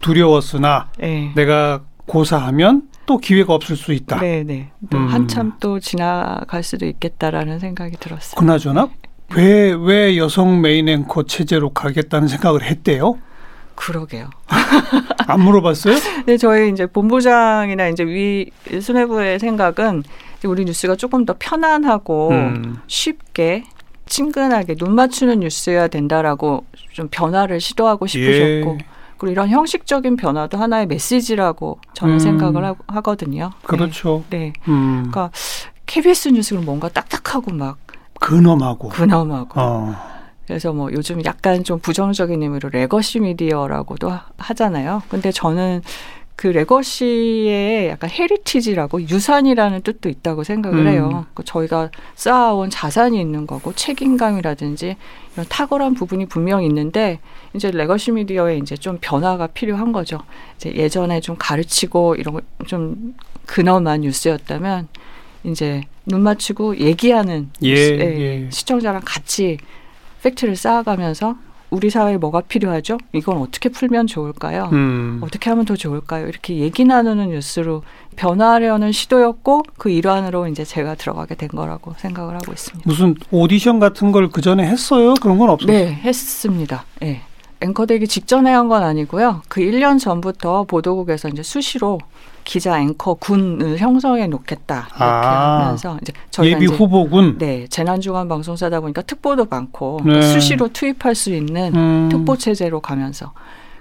두려웠으나 0.00 0.88
네. 0.98 1.32
내가 1.34 1.80
고사하면 2.06 2.82
또 3.06 3.18
기회가 3.18 3.54
없을 3.54 3.76
수 3.76 3.92
있다. 3.92 4.20
네, 4.20 4.42
네. 4.44 4.70
또 4.90 4.98
음. 4.98 5.06
한참 5.06 5.52
또 5.60 5.80
지나갈 5.80 6.62
수도 6.62 6.86
있겠다라는 6.86 7.58
생각이 7.58 7.96
들었어요. 7.98 8.38
그나저나 8.38 8.88
왜, 9.34 9.72
왜 9.72 10.16
여성 10.16 10.60
메인 10.60 10.88
앵커 10.88 11.24
체제로 11.24 11.70
가겠다는 11.70 12.28
생각을 12.28 12.62
했대요? 12.62 13.18
그러게요. 13.74 14.30
안 15.26 15.40
물어봤어요? 15.40 15.96
근데 16.16 16.36
저희 16.38 16.70
이제 16.70 16.86
본부장이나 16.86 17.88
이제 17.88 18.04
위 18.04 18.50
수뇌부의 18.80 19.38
생각은 19.38 20.02
우리 20.44 20.64
뉴스가 20.64 20.96
조금 20.96 21.24
더 21.24 21.34
편안하고 21.38 22.30
음. 22.30 22.76
쉽게 22.86 23.64
친근하게 24.06 24.74
눈 24.76 24.94
맞추는 24.94 25.40
뉴스여야 25.40 25.88
된다라고 25.88 26.64
좀 26.92 27.08
변화를 27.10 27.60
시도하고 27.60 28.06
싶으셨고 28.06 28.78
예. 28.80 28.86
그리고 29.18 29.32
이런 29.32 29.48
형식적인 29.48 30.16
변화도 30.16 30.58
하나의 30.58 30.86
메시지라고 30.86 31.80
저는 31.94 32.14
음. 32.14 32.18
생각을 32.18 32.64
하, 32.64 32.74
하거든요. 32.88 33.50
그렇죠. 33.64 34.22
네. 34.30 34.38
네. 34.38 34.52
음. 34.68 35.08
그러니까 35.10 35.30
KBS 35.86 36.28
뉴스는 36.28 36.64
뭔가 36.64 36.88
딱딱하고 36.88 37.52
막 37.52 37.78
근엄하고. 38.20 38.90
근엄하고 38.90 39.60
어. 39.60 39.94
그래서 40.46 40.72
뭐 40.72 40.92
요즘 40.92 41.24
약간 41.24 41.64
좀 41.64 41.80
부정적인 41.80 42.40
의미로 42.42 42.68
legacy 42.68 43.20
미디어라고도 43.20 44.10
하- 44.10 44.26
하잖아요. 44.38 45.02
근데 45.08 45.32
저는 45.32 45.82
그 46.36 46.48
legacy의 46.48 47.88
약간 47.88 48.10
heritage라고 48.10 49.00
유산이라는 49.08 49.80
뜻도 49.80 50.10
있다고 50.10 50.44
생각을 50.44 50.80
음. 50.80 50.86
해요. 50.86 51.26
그 51.32 51.42
저희가 51.42 51.90
쌓아온 52.14 52.68
자산이 52.68 53.18
있는 53.18 53.46
거고 53.46 53.72
책임감이라든지 53.72 54.96
이런 55.32 55.46
탁월한 55.48 55.94
부분이 55.94 56.26
분명히 56.26 56.66
있는데 56.66 57.20
이제 57.54 57.70
legacy 57.70 58.12
미디어에 58.12 58.58
이제 58.58 58.76
좀 58.76 58.98
변화가 59.00 59.48
필요한 59.48 59.92
거죠. 59.92 60.20
이제 60.56 60.74
예전에 60.74 61.20
좀 61.20 61.36
가르치고 61.38 62.16
이런 62.16 62.38
거좀 62.58 63.14
근엄한 63.46 64.02
뉴스였다면 64.02 64.88
이제 65.44 65.84
눈 66.04 66.20
맞추고 66.20 66.76
얘기하는 66.76 67.50
예, 67.62 67.70
뉴스, 67.70 67.90
예. 67.92 68.50
시청자랑 68.50 69.00
같이 69.06 69.56
팩트를 70.22 70.54
쌓아가면서 70.54 71.36
우리 71.70 71.90
사회에 71.90 72.16
뭐가 72.16 72.42
필요하죠? 72.42 72.98
이건 73.12 73.38
어떻게 73.38 73.68
풀면 73.68 74.06
좋을까요? 74.06 74.68
음. 74.72 75.18
어떻게 75.22 75.50
하면 75.50 75.64
더 75.64 75.74
좋을까요? 75.74 76.28
이렇게 76.28 76.56
얘기 76.58 76.84
나누는 76.84 77.30
뉴스로 77.30 77.82
변화하려는 78.14 78.92
시도였고 78.92 79.62
그 79.76 79.90
일환으로 79.90 80.46
이제 80.48 80.64
제가 80.64 80.94
들어가게 80.94 81.34
된 81.34 81.48
거라고 81.48 81.94
생각을 81.98 82.34
하고 82.36 82.52
있습니다. 82.52 82.88
무슨 82.88 83.14
오디션 83.30 83.80
같은 83.80 84.12
걸 84.12 84.26
그 84.30 84.40
전에 84.40 84.66
했어요? 84.66 85.14
그런 85.20 85.38
건 85.38 85.50
없었어요? 85.50 85.76
네, 85.76 85.92
했습니다. 85.94 86.84
예. 87.02 87.20
앵커 87.60 87.86
되기 87.86 88.06
직전에 88.06 88.50
한 88.52 88.68
건 88.68 88.82
아니고요. 88.82 89.42
그 89.48 89.60
1년 89.60 89.98
전부터 89.98 90.64
보도국에서 90.64 91.28
이제 91.28 91.42
수시로 91.42 91.98
기자 92.46 92.80
앵커 92.80 93.14
군을 93.14 93.76
형성해 93.76 94.28
놓겠다 94.28 94.86
이렇게 94.88 95.04
아. 95.04 95.60
하면서 95.64 95.98
이제 96.00 96.12
저희가 96.30 96.56
예비 96.56 96.66
후보군. 96.66 97.38
네 97.38 97.66
재난중간 97.66 98.28
방송사다 98.28 98.80
보니까 98.80 99.02
특보도 99.02 99.46
많고 99.50 100.00
네. 100.04 100.22
수시로 100.22 100.68
투입할 100.68 101.16
수 101.16 101.34
있는 101.34 101.74
음. 101.74 102.08
특보 102.08 102.38
체제로 102.38 102.80
가면서 102.80 103.32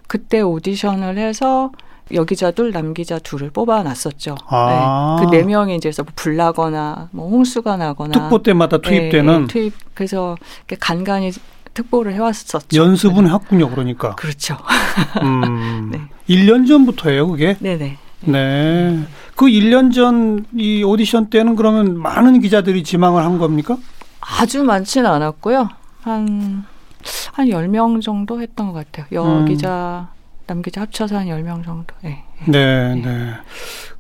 그때 0.08 0.42
오디션을 0.42 1.20
해서 1.20 1.72
여기자 2.12 2.52
둘 2.52 2.72
남기자 2.72 3.20
둘을 3.20 3.52
뽑아놨었죠. 3.52 4.36
아. 4.48 5.18
네. 5.20 5.26
그네 5.28 5.44
명이 5.44 5.76
이제 5.76 5.90
그래서 5.90 6.04
불나거나 6.16 7.10
뭐 7.12 7.30
홍수가 7.30 7.78
나거나 7.78 8.14
특보 8.14 8.42
때마다 8.42 8.80
투입되는 8.80 9.34
예, 9.34 9.42
예, 9.44 9.48
투입 9.48 9.74
그래서 9.94 10.38
이렇게 10.68 10.76
간간히 10.80 11.32
특보를 11.76 12.14
해왔었죠. 12.14 12.76
연습은 12.76 13.30
했군요, 13.30 13.70
그러니까. 13.70 14.16
그렇죠. 14.16 14.58
음. 15.22 15.92
네. 15.94 16.02
1년 16.28 16.68
전부터예요, 16.68 17.28
그게? 17.28 17.58
네네. 17.60 17.98
네. 18.26 19.00
그 19.36 19.46
1년 19.46 19.94
전 19.94 20.46
이 20.56 20.84
오디션 20.84 21.30
때는 21.30 21.56
그러면 21.56 21.98
많은 22.00 22.40
기자들이 22.40 22.84
지망을 22.84 23.24
한 23.24 23.38
겁니까? 23.38 23.78
아주 24.22 24.64
많지는 24.64 25.10
않았고요. 25.10 25.70
한, 26.02 26.66
한 27.34 27.48
10명 27.48 28.02
정도 28.02 28.42
했던 28.42 28.72
것 28.72 28.92
같아요. 28.92 29.24
음. 29.24 29.42
여기자, 29.42 30.10
남기자 30.48 30.82
합쳐서 30.82 31.18
한 31.18 31.28
10명 31.28 31.64
정도. 31.64 31.94
예. 32.06 32.24
네, 32.48 32.96
네. 32.96 33.34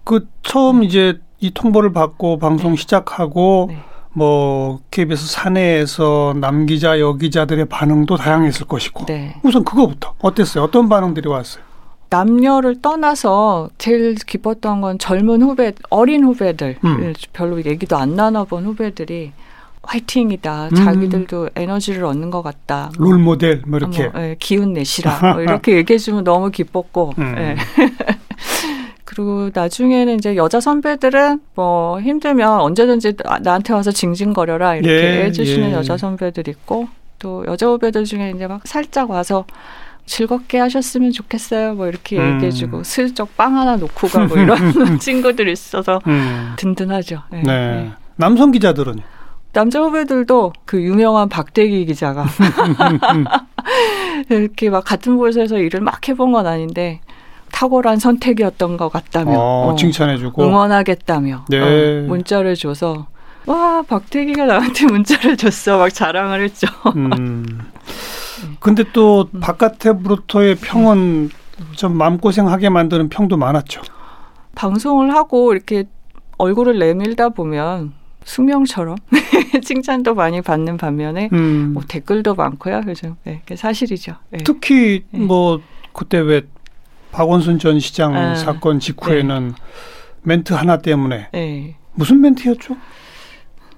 그 0.03 0.27
처음 0.44 0.84
이제 0.84 1.20
이 1.39 1.51
통보를 1.51 1.91
받고 1.94 2.39
방송 2.39 2.75
시작하고 2.75 3.67
네. 3.70 3.77
뭐 4.13 4.79
KBS 4.91 5.27
사내에서 5.27 6.36
남기자 6.39 7.00
여기자들의 7.00 7.65
반응도 7.65 8.15
다양했을 8.15 8.65
것이고 8.67 9.05
네. 9.08 9.36
우선 9.44 9.63
그거부터 9.65 10.13
어땠어요? 10.20 10.63
어떤 10.63 10.88
반응들이 10.88 11.27
왔어요? 11.27 11.63
남녀를 12.10 12.82
떠나서 12.82 13.70
제일 13.78 14.16
기뻤던 14.16 14.82
건 14.82 15.00
젊은 15.00 15.42
후배, 15.42 15.74
어린 15.90 16.24
후배들, 16.24 16.78
음. 16.84 17.14
별로 17.34 17.64
얘기도 17.64 17.98
안 17.98 18.16
나눠본 18.16 18.66
후배들이 18.66 19.32
화이팅이다. 19.84 20.70
음. 20.72 20.76
자기들도 20.76 21.50
에너지를 21.56 22.06
얻는 22.06 22.32
것 22.32 22.42
같다. 22.42 22.92
뭐, 22.98 23.10
롤 23.12 23.20
모델 23.20 23.62
뭐 23.68 23.78
이렇게. 23.78 24.08
뭐, 24.08 24.22
예, 24.22 24.36
기운 24.40 24.74
내시라. 24.74 25.20
뭐 25.34 25.42
이렇게 25.42 25.76
얘기해 25.76 25.98
주면 26.00 26.24
너무 26.24 26.50
기뻤고. 26.52 27.14
음. 27.18 27.36
예. 27.38 27.56
그리고 29.06 29.50
나중에는 29.54 30.16
이제 30.16 30.36
여자 30.36 30.60
선배들은 30.60 31.40
뭐 31.54 32.02
힘들면 32.02 32.60
언제든지 32.60 33.16
나- 33.18 33.40
나한테 33.40 33.74
와서 33.74 33.92
징징거려라 33.92 34.76
이렇게 34.76 34.92
예, 34.92 35.24
해주시는 35.26 35.70
예. 35.70 35.74
여자 35.74 35.96
선배들 35.96 36.48
있고 36.50 36.90
또 37.20 37.46
여자 37.48 37.68
후배들 37.68 38.04
중에 38.04 38.34
이제 38.36 38.48
막 38.48 38.62
살짝 38.66 39.12
와서 39.12 39.46
즐겁게 40.06 40.60
하셨으면 40.60 41.12
좋겠어요. 41.12 41.74
뭐 41.74 41.88
이렇게 41.88 42.18
음. 42.18 42.36
얘기해주고 42.36 42.84
슬쩍 42.84 43.36
빵 43.36 43.58
하나 43.58 43.76
놓고 43.76 44.08
가고 44.08 44.38
이런 44.38 44.58
친구들이 45.00 45.52
있어서 45.52 46.00
음. 46.08 46.54
든든하죠. 46.58 47.24
예, 47.34 47.42
네. 47.42 47.52
예. 47.52 47.92
남성 48.16 48.52
기자들은 48.52 49.00
남자 49.52 49.80
후배들도 49.80 50.54
그 50.66 50.82
유명한 50.82 51.30
박대기 51.30 51.86
기자가 51.86 52.26
이렇게 54.30 54.70
막 54.70 54.84
같은 54.84 55.18
곳에서 55.18 55.58
일을 55.58 55.80
막 55.80 56.08
해본 56.08 56.34
건 56.34 56.46
아닌데 56.46 57.00
탁월한 57.54 58.00
선택이었던 58.00 58.76
것 58.76 58.90
같다며 58.90 59.32
어, 59.40 59.72
어, 59.72 59.76
칭찬해주고. 59.76 60.44
응원하겠다며 60.44 61.46
네. 61.48 61.60
어, 61.62 62.08
문자를 62.08 62.56
줘서 62.56 63.08
와 63.46 63.82
박대기가 63.88 64.46
나한테 64.46 64.88
문자를 64.88 65.38
줬어 65.38 65.78
막 65.78 65.94
자랑을 65.94 66.44
했죠. 66.44 66.68
음. 66.98 67.62
근데 68.60 68.84
또 68.94 69.30
바깥에부터의 69.40 70.56
평은 70.56 71.30
좀 71.75 71.98
마음고생하게 71.98 72.70
만드는 72.70 73.10
평도 73.10 73.38
많았죠. 73.38 73.82
방송을 74.56 75.14
하고 75.14 75.54
이렇게 75.54 75.86
얼굴을 76.38 76.80
내밀다 76.80 77.30
보면 77.30 77.94
숙명처럼 78.24 78.98
칭찬도 79.64 80.16
많이 80.16 80.42
받는 80.42 80.78
반면에 80.78 81.30
음. 81.32 81.72
뭐 81.74 81.84
댓글도 81.88 82.36
많고요. 82.36 82.82
요즘 82.88 83.16
네, 83.24 83.42
사실이죠. 83.56 84.16
네. 84.32 84.40
특히 84.44 85.04
네. 85.12 85.20
뭐 85.20 85.62
그때 85.94 86.20
왜 86.20 86.42
박원순 87.12 87.60
전 87.60 87.80
시장 87.80 88.16
아, 88.16 88.36
사건 88.36 88.80
직후에는 88.80 89.54
멘트 90.24 90.54
하나 90.54 90.78
때문에 90.78 91.30
네. 91.32 91.75
무슨 91.94 92.20
멘트였죠? 92.20 92.75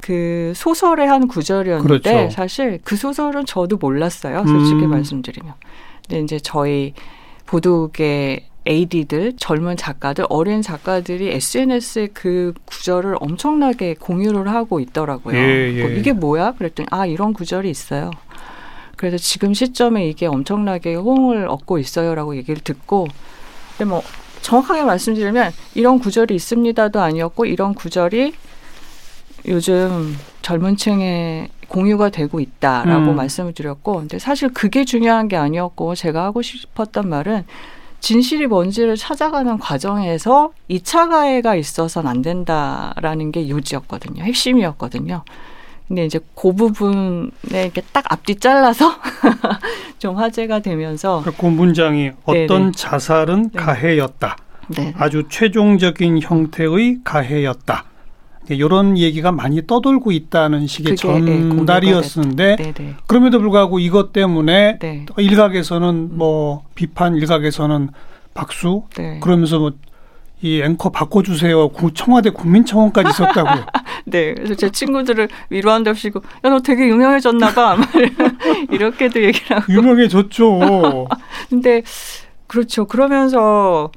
그 0.02 0.54
소설의 0.56 1.08
한 1.08 1.28
구절이었는데 1.28 2.12
그렇죠. 2.12 2.30
사실 2.30 2.80
그 2.84 2.96
소설은 2.96 3.46
저도 3.46 3.78
몰랐어요. 3.78 4.46
솔직히 4.46 4.84
음. 4.84 4.90
말씀드리면. 4.92 5.54
근데 6.08 6.22
이제 6.22 6.40
저희 6.40 6.94
보도국의 7.46 8.46
AD들, 8.68 9.34
젊은 9.38 9.78
작가들, 9.78 10.26
어린 10.30 10.62
작가들이 10.62 11.32
SNS에 11.32 12.08
그 12.14 12.54
구절을 12.66 13.16
엄청나게 13.20 13.96
공유를 13.96 14.50
하고 14.50 14.80
있더라고요. 14.80 15.38
예, 15.38 15.74
예. 15.74 15.82
뭐 15.82 15.90
이게 15.90 16.12
뭐야? 16.12 16.54
그랬더니 16.54 16.88
아 16.92 17.06
이런 17.06 17.34
구절이 17.34 17.70
있어요. 17.70 18.12
그래서 18.98 19.18
지금 19.18 19.54
시점에 19.54 20.08
이게 20.08 20.26
엄청나게 20.26 20.96
호응을 20.96 21.48
얻고 21.48 21.78
있어요라고 21.78 22.36
얘기를 22.36 22.62
듣고 22.62 23.08
근데 23.78 23.90
뭐 23.90 24.02
정확하게 24.42 24.84
말씀드리면 24.84 25.52
이런 25.76 26.00
구절이 26.00 26.34
있습니다도 26.36 27.00
아니었고 27.00 27.46
이런 27.46 27.74
구절이 27.74 28.34
요즘 29.48 30.16
젊은 30.42 30.76
층에 30.76 31.50
공유가 31.68 32.10
되고 32.10 32.40
있다라고 32.40 33.12
음. 33.12 33.16
말씀을 33.16 33.54
드렸고, 33.54 33.96
근데 33.96 34.20
사실 34.20 34.50
그게 34.50 34.86
중요한 34.86 35.28
게 35.28 35.36
아니었고, 35.36 35.96
제가 35.96 36.24
하고 36.24 36.42
싶었던 36.42 37.08
말은 37.10 37.46
진실이 38.00 38.48
뭔지를 38.48 38.96
찾아가는 38.96 39.58
과정에서 39.58 40.52
2차 40.70 41.10
가해가 41.10 41.56
있어서는 41.56 42.10
안 42.10 42.22
된다라는 42.22 43.32
게 43.32 43.50
요지였거든요. 43.50 44.24
핵심이었거든요. 44.24 45.24
근데 45.88 46.06
이제 46.06 46.20
그 46.36 46.52
부분에 46.54 47.30
이렇게 47.64 47.82
딱 47.94 48.04
앞뒤 48.12 48.36
잘라서 48.36 48.92
좀 50.00 50.18
화제가 50.18 50.60
되면서 50.60 51.24
그 51.26 51.46
문장이 51.46 52.12
어떤 52.26 52.48
네네. 52.48 52.72
자살은 52.76 53.52
네. 53.52 53.60
가해였다. 53.60 54.36
네. 54.70 54.94
아주 54.98 55.24
최종적인 55.30 56.22
형태의 56.22 57.00
가해였다. 57.06 57.86
이런 58.56 58.98
얘기가 58.98 59.32
많이 59.32 59.66
떠돌고 59.68 60.12
있다는 60.12 60.68
식의 60.68 60.92
예, 60.94 60.96
전달이었는데 60.96 62.56
네, 62.58 62.74
네. 62.74 62.96
그럼에도 63.08 63.40
불구하고 63.40 63.80
이것 63.80 64.14
때문에 64.14 64.80
네. 64.80 65.06
일각에서는 65.18 66.18
뭐 66.18 66.64
비판, 66.76 67.16
일각에서는 67.16 67.90
박수 68.34 68.84
네. 68.98 69.20
그러면서 69.22 69.60
뭐이 69.60 70.62
앵커 70.64 70.90
바꿔주세요. 70.90 71.70
구- 71.70 71.94
청와대 71.94 72.30
국민청원까지 72.30 73.10
있었다고요. 73.10 73.66
네. 74.06 74.34
그래서 74.36 74.56
제 74.56 74.70
친구들을 74.70 75.28
위로한답시고, 75.50 76.22
야, 76.46 76.50
너 76.50 76.60
되게 76.60 76.88
유명해졌나봐. 76.88 77.78
이렇게도 78.72 79.22
얘기를 79.24 79.58
하고. 79.58 79.74
유명해졌죠. 79.74 81.08
근데, 81.50 81.82
그렇죠. 82.46 82.86
그러면서 82.86 83.92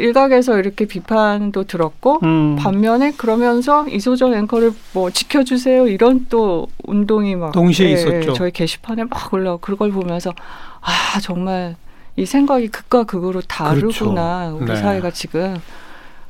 일각에서 0.00 0.58
이렇게 0.58 0.86
비판도 0.86 1.64
들었고, 1.64 2.20
음, 2.22 2.56
반면에 2.56 3.12
그러면서 3.12 3.86
이소정 3.88 4.34
앵커를 4.34 4.72
뭐 4.94 5.10
지켜주세요 5.10 5.86
이런 5.88 6.26
또 6.28 6.66
운동이 6.84 7.36
막 7.36 7.52
동시에 7.52 7.88
예, 7.88 7.92
있었죠. 7.92 8.30
예, 8.30 8.32
저희 8.34 8.50
게시판에 8.50 9.04
막 9.04 9.32
올라오고 9.32 9.60
그걸 9.60 9.90
보면서 9.92 10.32
아 10.80 11.20
정말 11.20 11.76
이 12.16 12.26
생각이 12.26 12.68
극과 12.68 13.04
극으로 13.04 13.40
다르구나 13.42 14.48
그렇죠. 14.50 14.56
우리 14.64 14.66
네. 14.66 14.76
사회가 14.76 15.10
지금 15.10 15.56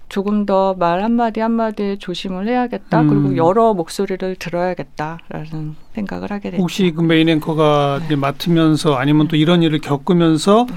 조금 0.08 0.44
더 0.44 0.74
말 0.76 1.02
한마디 1.02 1.38
한마디에 1.40 1.96
조심을 1.96 2.48
해야겠다 2.48 3.00
음. 3.02 3.08
그리고 3.08 3.36
여러 3.36 3.72
목소리를 3.74 4.36
들어야겠다라는 4.36 5.76
생각을 5.94 6.30
하게 6.30 6.50
됐죠. 6.50 6.62
혹시 6.62 6.92
그 6.94 7.00
메인 7.02 7.28
앵커가 7.28 8.00
네. 8.08 8.16
맡으면서 8.16 8.94
아니면 8.94 9.28
또 9.28 9.36
이런 9.36 9.62
일을 9.62 9.78
겪으면서 9.80 10.66
네. 10.68 10.74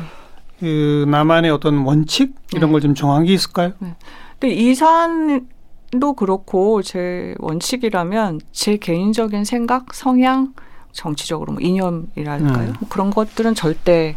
그 0.64 1.04
나만의 1.10 1.52
어떤 1.52 1.80
원칙 1.80 2.36
이런 2.54 2.70
네. 2.70 2.72
걸좀 2.72 2.96
정한 2.96 3.26
게 3.26 3.34
있을까요? 3.34 3.74
근데 4.40 4.56
이 4.56 4.74
사안도 4.74 6.14
그렇고 6.16 6.82
제 6.82 7.36
원칙이라면 7.40 8.40
제 8.54 8.78
개인적인 8.78 9.44
생각, 9.44 9.94
성향, 9.94 10.54
정치적으로 10.94 11.52
뭐 11.52 11.62
이념이랄까요? 11.62 12.70
음. 12.70 12.74
뭐 12.80 12.88
그런 12.88 13.10
것들은 13.10 13.56
절대 13.56 14.16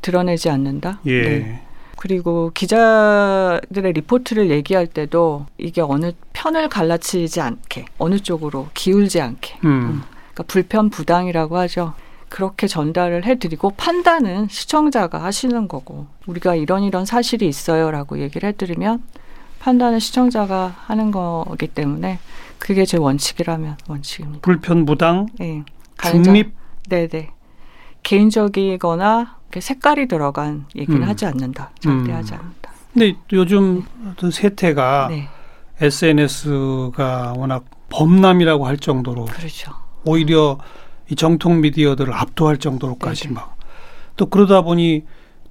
드러내지 0.00 0.48
않는다. 0.48 1.00
예. 1.04 1.22
네. 1.22 1.62
그리고 1.98 2.50
기자들의 2.54 3.92
리포트를 3.92 4.48
얘기할 4.48 4.86
때도 4.86 5.44
이게 5.58 5.82
어느 5.82 6.12
편을 6.32 6.70
갈라치지 6.70 7.42
않게 7.42 7.84
어느 7.98 8.18
쪽으로 8.20 8.68
기울지 8.72 9.20
않게 9.20 9.58
음. 9.64 10.02
그러니까 10.32 10.44
불편 10.46 10.88
부당이라고 10.88 11.58
하죠. 11.58 11.92
그렇게 12.34 12.66
전달을 12.66 13.24
해드리고 13.26 13.74
판단은 13.76 14.48
시청자가 14.50 15.22
하시는 15.22 15.68
거고 15.68 16.08
우리가 16.26 16.56
이런 16.56 16.82
이런 16.82 17.04
사실이 17.04 17.46
있어요라고 17.46 18.18
얘기를 18.18 18.48
해드리면 18.48 19.04
판단은 19.60 20.00
시청자가 20.00 20.74
하는 20.86 21.12
거기 21.12 21.68
때문에 21.68 22.18
그게 22.58 22.86
제 22.86 22.98
원칙이라면 22.98 23.76
원칙입니다. 23.86 24.40
불편 24.42 24.84
부당, 24.84 25.28
예. 25.40 25.62
가능자- 25.96 26.24
중립, 26.24 26.54
네네. 26.88 27.30
개인적이거나 28.02 29.36
색깔이 29.56 30.08
들어간 30.08 30.66
얘기를 30.74 31.02
음. 31.02 31.08
하지 31.08 31.26
않는다. 31.26 31.70
절대 31.78 32.10
음. 32.10 32.16
하지 32.16 32.34
않는다. 32.34 32.72
근데 32.92 33.14
요즘 33.32 33.84
어떤 34.10 34.32
세태가 34.32 35.06
네, 35.08 35.28
SNS가 35.80 37.34
워낙 37.36 37.64
범람이라고 37.90 38.66
할 38.66 38.76
정도로 38.76 39.26
그렇죠. 39.26 39.70
오히려 40.04 40.58
이 41.10 41.16
정통 41.16 41.60
미디어들을 41.60 42.12
압도할 42.12 42.58
정도로까지 42.58 43.24
네네. 43.24 43.34
막 43.34 43.54
또 44.16 44.26
그러다 44.26 44.62
보니 44.62 45.02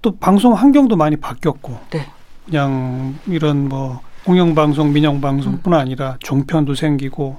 또 0.02 0.16
방송 0.18 0.54
환경도 0.54 0.96
많이 0.96 1.16
바뀌었고 1.18 1.78
네. 1.92 2.06
그냥 2.46 3.16
이런 3.28 3.70
뭐 3.70 4.02
공영방송, 4.26 4.94
민영방송뿐 4.94 5.74
음. 5.74 5.78
아니라 5.78 6.18
종편도 6.22 6.76
생기고 6.76 7.38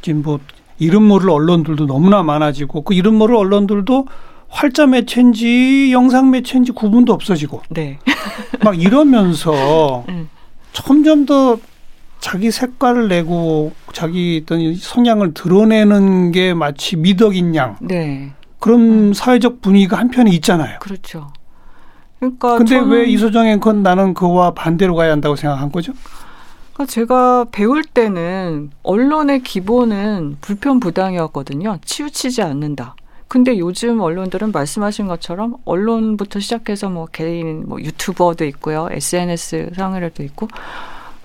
지금 0.00 0.22
뭐 0.22 0.40
이름 0.78 1.04
모를 1.04 1.30
언론들도 1.30 1.86
너무나 1.86 2.22
많아지고 2.22 2.82
그 2.82 2.94
이름 2.94 3.16
모를 3.16 3.36
언론들도 3.36 4.06
활자 4.48 4.86
매체인지 4.86 5.92
영상 5.92 6.30
매체인지 6.30 6.72
구분도 6.72 7.12
없어지고 7.12 7.62
네. 7.70 7.98
막 8.62 8.80
이러면서 8.80 10.04
음. 10.08 10.28
점점 10.72 11.26
더 11.26 11.58
자기 12.20 12.50
색깔을 12.50 13.08
내고 13.08 13.72
자기 13.92 14.42
어떤 14.42 14.74
성향을 14.74 15.34
드러내는 15.34 16.32
게 16.32 16.54
마치 16.54 16.96
미덕인 16.96 17.54
양 17.54 17.76
네. 17.80 18.32
그런 18.58 19.12
사회적 19.14 19.62
분위기가 19.62 19.98
한편에 19.98 20.30
있잖아요. 20.32 20.78
그렇죠. 20.80 21.28
그러니까 22.18 22.58
근데 22.58 22.78
왜 22.78 23.04
이소정 23.06 23.46
앵커는 23.46 23.82
나는 23.82 24.14
그와 24.14 24.54
반대로 24.54 24.94
가야 24.94 25.12
한다고 25.12 25.36
생각한 25.36 25.70
거죠? 25.70 25.92
그러니까 26.72 26.92
제가 26.92 27.46
배울 27.52 27.84
때는 27.84 28.70
언론의 28.82 29.42
기본은 29.42 30.38
불편부당이었거든요. 30.40 31.78
치우치지 31.84 32.42
않는다. 32.42 32.96
근데 33.28 33.58
요즘 33.58 34.00
언론들은 34.00 34.52
말씀하신 34.52 35.06
것처럼 35.08 35.56
언론부터 35.64 36.38
시작해서 36.38 36.88
뭐 36.88 37.06
개인 37.06 37.64
뭐 37.66 37.80
유튜버도 37.80 38.44
있고요. 38.46 38.88
SNS 38.90 39.70
상으로도 39.74 40.22
있고 40.22 40.48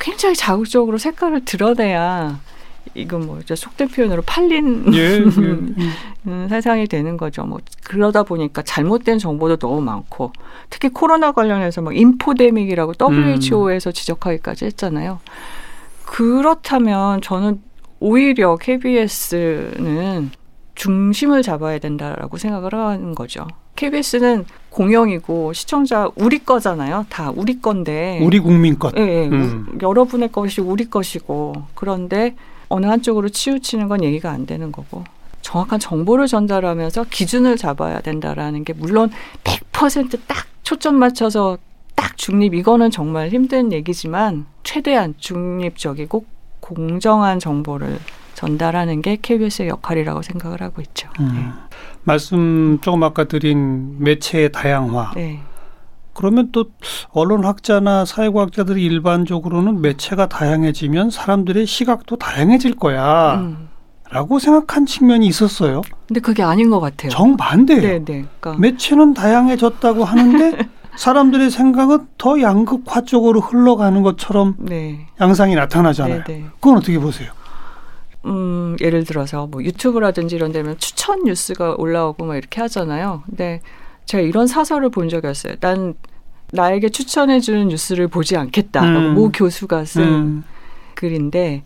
굉장히 0.01 0.35
자극적으로 0.35 0.97
색깔을 0.97 1.45
드러내야 1.45 2.39
이건 2.95 3.27
뭐 3.27 3.39
이제 3.39 3.55
속된 3.55 3.89
표현으로 3.89 4.23
팔린 4.23 4.93
예. 4.93 4.99
예. 4.99 5.17
음. 5.21 5.75
음, 6.27 6.47
세상이 6.49 6.87
되는 6.87 7.15
거죠. 7.15 7.43
뭐 7.43 7.59
그러다 7.83 8.23
보니까 8.23 8.63
잘못된 8.63 9.19
정보도 9.19 9.57
너무 9.57 9.81
많고 9.81 10.33
특히 10.69 10.89
코로나 10.89 11.31
관련해서 11.31 11.81
막 11.81 11.95
인포데믹이라고 11.95 12.93
WHO에서 12.99 13.91
지적하기까지 13.91 14.65
했잖아요. 14.65 15.19
그렇다면 16.05 17.21
저는 17.21 17.61
오히려 17.99 18.57
KBS는 18.57 20.31
중심을 20.86 21.44
잡아야 21.44 21.78
된다라고 21.78 22.38
생각을 22.38 22.74
하는 22.74 23.13
거죠. 23.13 23.46
KBS는 23.76 24.46
공영이고 24.72 25.54
시청자 25.54 26.10
우리 26.15 26.39
거잖아요. 26.39 27.06
다 27.08 27.32
우리 27.36 27.62
건데. 27.62 28.20
우리 28.24 28.39
국민 28.39 28.80
것. 28.80 28.91
예, 28.98 29.02
예. 29.02 29.28
음. 29.28 29.67
우- 29.76 29.78
여러분의 29.80 30.32
것이 30.32 30.60
우리 30.60 30.89
것이고 30.89 31.54
그런데 31.76 32.36
어느 32.67 32.88
한쪽으로 32.88 33.30
치우치는 33.30 33.89
건 33.89 34.04
얘기가 34.04 34.32
안 34.32 34.48
되는 34.48 34.72
거고 34.72 35.04
정확한 35.44 35.80
정보를 35.80 36.26
전달하면서 36.26 37.06
기준을 37.12 37.58
잡아야 37.58 38.00
된다라는 38.02 38.63
게 38.63 38.74
물론 38.74 39.12
100%딱 39.44 40.48
초점 40.63 40.96
맞춰서 40.96 41.60
딱 41.94 42.17
중립 42.17 42.56
이거는 42.56 42.89
정말 42.89 43.30
힘든 43.30 43.72
얘기지만 43.72 44.48
최대한 44.63 45.13
중립적이고 45.20 46.26
공정한 46.60 47.38
정보를 47.38 48.00
전달하는 48.41 49.04
게 49.04 49.17
KBS의 49.21 49.67
역할이라고 49.69 50.23
생각을 50.23 50.63
하고 50.63 50.82
있죠. 50.82 51.08
음. 51.19 51.54
말씀 52.04 52.80
조금 52.82 53.04
아까 53.04 53.25
드린 53.25 53.97
매체의 53.99 54.51
다양화. 54.51 55.12
네. 55.15 55.41
그러면 56.13 56.49
또 56.51 56.65
언론학자나 57.12 58.04
사회과학자들이 58.06 58.84
일반적으로는 58.84 59.82
매체가 59.82 60.27
다양해지면 60.27 61.12
사람들의 61.12 61.67
시각도 61.67 62.15
다양해질 62.15 62.77
거야. 62.77 63.36
음. 63.36 63.69
라고 64.10 64.39
생각한 64.39 64.88
측면이 64.88 65.27
있었어요. 65.27 65.84
근데 66.08 66.19
그게 66.19 66.41
아닌 66.41 66.71
것 66.71 66.80
같아요. 66.80 67.12
정반대예요. 67.12 67.82
네, 67.82 67.99
네. 67.99 68.25
그러니까 68.39 68.60
매체는 68.60 69.13
다양해졌다고 69.13 70.04
하는데 70.04 70.67
사람들의 70.97 71.51
생각은 71.51 72.08
더 72.17 72.41
양극화 72.41 73.01
쪽으로 73.01 73.39
흘러가는 73.39 74.01
것처럼 74.01 74.56
네. 74.58 75.08
양상이 75.21 75.54
나타나잖아요. 75.56 76.23
네, 76.23 76.39
네. 76.39 76.45
그건 76.60 76.77
어떻게 76.77 76.97
보세요? 76.99 77.32
음, 78.25 78.75
예를 78.81 79.03
들어서 79.03 79.47
뭐 79.47 79.63
유튜브라든지 79.63 80.36
이런 80.36 80.51
데면 80.51 80.77
추천 80.77 81.23
뉴스가 81.23 81.75
올라오고 81.77 82.25
막 82.25 82.36
이렇게 82.36 82.62
하잖아요. 82.62 83.23
근데 83.25 83.62
제가 84.05 84.21
이런 84.21 84.47
사설을 84.47 84.89
본 84.89 85.10
적이 85.10 85.27
없어요. 85.27 85.55
난 85.60 85.95
나에게 86.51 86.89
추천해 86.89 87.39
주는 87.39 87.67
뉴스를 87.69 88.07
보지 88.07 88.38
않겠다. 88.38 88.84
음. 88.84 89.13
모 89.15 89.31
교수가 89.31 89.86
쓴 89.86 90.03
음, 90.03 90.43
글인데 90.95 91.63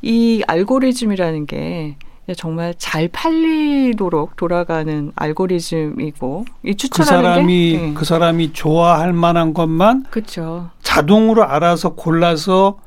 이 0.00 0.42
알고리즘이라는 0.46 1.46
게 1.46 1.96
정말 2.36 2.74
잘 2.78 3.08
팔리도록 3.08 4.36
돌아가는 4.36 5.12
알고리즘이고 5.14 6.44
이그 6.62 6.76
추천하는 6.76 7.22
사람이 7.22 7.72
게 7.72 7.78
네. 7.78 7.94
그 7.94 8.04
사람이 8.04 8.52
좋아할 8.52 9.12
만한 9.12 9.52
것만 9.52 10.06
그렇죠. 10.10 10.70
자동으로 10.82 11.44
알아서 11.44 11.94
골라서 11.94 12.78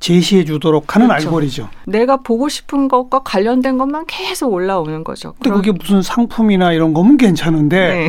제시해 0.00 0.44
주도록 0.44 0.94
하는 0.94 1.08
그렇죠. 1.08 1.28
알고리즘. 1.28 1.66
내가 1.86 2.18
보고 2.18 2.48
싶은 2.48 2.88
것과 2.88 3.20
관련된 3.24 3.78
것만 3.78 4.04
계속 4.06 4.52
올라오는 4.52 5.02
거죠. 5.04 5.34
근데 5.40 5.50
그게 5.50 5.72
무슨 5.72 6.02
상품이나 6.02 6.72
이런 6.72 6.94
거면 6.94 7.16
괜찮은데 7.16 8.08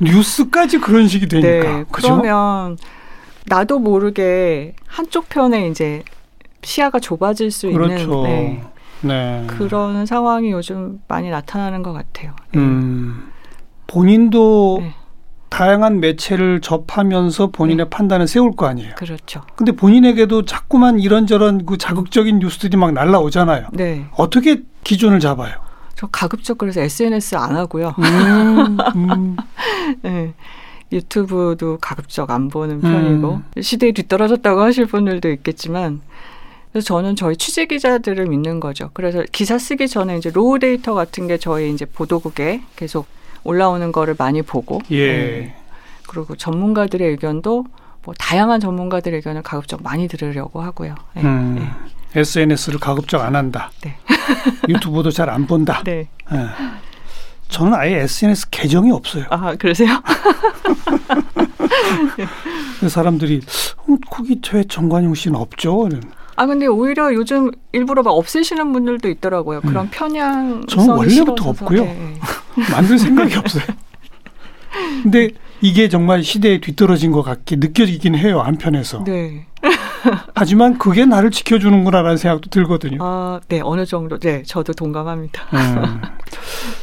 뉴스까지 0.00 0.78
그런 0.78 1.08
식이 1.08 1.28
되니까. 1.28 1.48
네. 1.78 1.84
그죠? 1.90 2.20
그러면 2.20 2.76
나도 3.46 3.78
모르게 3.78 4.74
한쪽 4.86 5.28
편에 5.28 5.68
이제 5.68 6.02
시야가 6.62 7.00
좁아질 7.00 7.50
수 7.50 7.70
그렇죠. 7.70 7.94
있는 7.94 8.22
네. 8.22 8.62
네. 9.02 9.46
그런 9.48 10.06
상황이 10.06 10.50
요즘 10.50 11.00
많이 11.08 11.30
나타나는 11.30 11.82
것 11.82 11.92
같아요. 11.92 12.32
네. 12.52 12.60
음. 12.60 13.28
본인도 13.86 14.78
네. 14.80 14.94
다양한 15.52 16.00
매체를 16.00 16.62
접하면서 16.62 17.48
본인의 17.48 17.90
판단을 17.90 18.26
세울 18.26 18.56
거 18.56 18.64
아니에요. 18.64 18.94
그렇죠. 18.96 19.42
근데 19.54 19.72
본인에게도 19.72 20.46
자꾸만 20.46 20.98
이런저런 20.98 21.66
그 21.66 21.76
자극적인 21.76 22.38
뉴스들이 22.38 22.78
막 22.78 22.92
날라오잖아요. 22.92 23.66
네. 23.74 24.06
어떻게 24.16 24.62
기준을 24.82 25.20
잡아요? 25.20 25.52
저 25.94 26.06
가급적 26.06 26.56
그래서 26.56 26.80
SNS 26.80 27.34
안 27.36 27.54
하고요. 27.54 27.94
음, 27.98 28.78
음, 28.96 29.36
네. 30.00 30.32
유튜브도 30.90 31.78
가급적 31.82 32.30
안 32.30 32.48
보는 32.48 32.76
음. 32.76 32.80
편이고 32.80 33.42
시대에 33.60 33.92
뒤떨어졌다고 33.92 34.62
하실 34.62 34.86
분들도 34.86 35.30
있겠지만 35.32 36.00
그래서 36.72 36.86
저는 36.86 37.14
저희 37.14 37.36
취재 37.36 37.66
기자들을 37.66 38.24
믿는 38.24 38.58
거죠. 38.58 38.88
그래서 38.94 39.22
기사 39.32 39.58
쓰기 39.58 39.86
전에 39.86 40.16
이제 40.16 40.30
raw 40.32 40.58
data 40.58 40.94
같은 40.94 41.28
게 41.28 41.36
저희 41.36 41.70
이제 41.70 41.84
보도국에 41.84 42.62
계속 42.74 43.06
올라오는 43.44 43.90
거를 43.92 44.14
많이 44.18 44.42
보고 44.42 44.80
예. 44.90 45.06
네. 45.06 45.54
그리고 46.08 46.36
전문가들의 46.36 47.08
의견도 47.08 47.64
뭐 48.04 48.14
다양한 48.18 48.60
전문가들의 48.60 49.16
의견을 49.18 49.42
가급적 49.42 49.82
많이 49.82 50.08
들으려고 50.08 50.60
하고요. 50.60 50.94
네. 51.14 51.22
음, 51.22 51.56
네. 51.58 52.20
SNS를 52.20 52.78
가급적 52.78 53.20
안 53.22 53.36
한다. 53.36 53.70
네. 53.82 53.96
유튜브도 54.68 55.10
잘 55.10 55.30
안 55.30 55.46
본다. 55.46 55.82
네. 55.84 56.08
예. 56.32 56.36
저는 57.48 57.74
아예 57.74 58.00
SNS 58.00 58.48
계정이 58.50 58.90
없어요. 58.90 59.24
아 59.30 59.54
그러세요? 59.56 60.02
그래서 62.78 62.88
사람들이 62.88 63.40
어, 63.86 63.96
거기 64.10 64.40
왜 64.52 64.64
정관용 64.64 65.14
씨는 65.14 65.38
없죠? 65.38 65.88
아 66.42 66.46
근데 66.46 66.66
오히려 66.66 67.14
요즘 67.14 67.52
일부러 67.70 68.02
막 68.02 68.10
없애시는 68.10 68.72
분들도 68.72 69.08
있더라고요. 69.08 69.60
그런 69.60 69.88
편향. 69.90 70.54
음. 70.54 70.66
저는 70.66 70.88
원래부터 70.88 71.50
없고요. 71.50 71.84
네. 71.84 72.14
만들 72.72 72.98
생각이 72.98 73.36
없어요. 73.36 73.62
근데 75.04 75.30
이게 75.60 75.88
정말 75.88 76.24
시대에 76.24 76.60
뒤떨어진 76.60 77.12
것 77.12 77.22
같게 77.22 77.54
느껴지긴 77.54 78.16
해요 78.16 78.40
한편에서. 78.40 79.04
네. 79.04 79.46
하지만 80.34 80.78
그게 80.78 81.04
나를 81.04 81.30
지켜주는구나라는 81.30 82.16
생각도 82.16 82.50
들거든요. 82.50 82.98
아, 83.00 83.38
네, 83.46 83.60
어느 83.62 83.86
정도. 83.86 84.18
네, 84.18 84.42
저도 84.44 84.72
동감합니다. 84.72 85.42
음. 85.52 86.00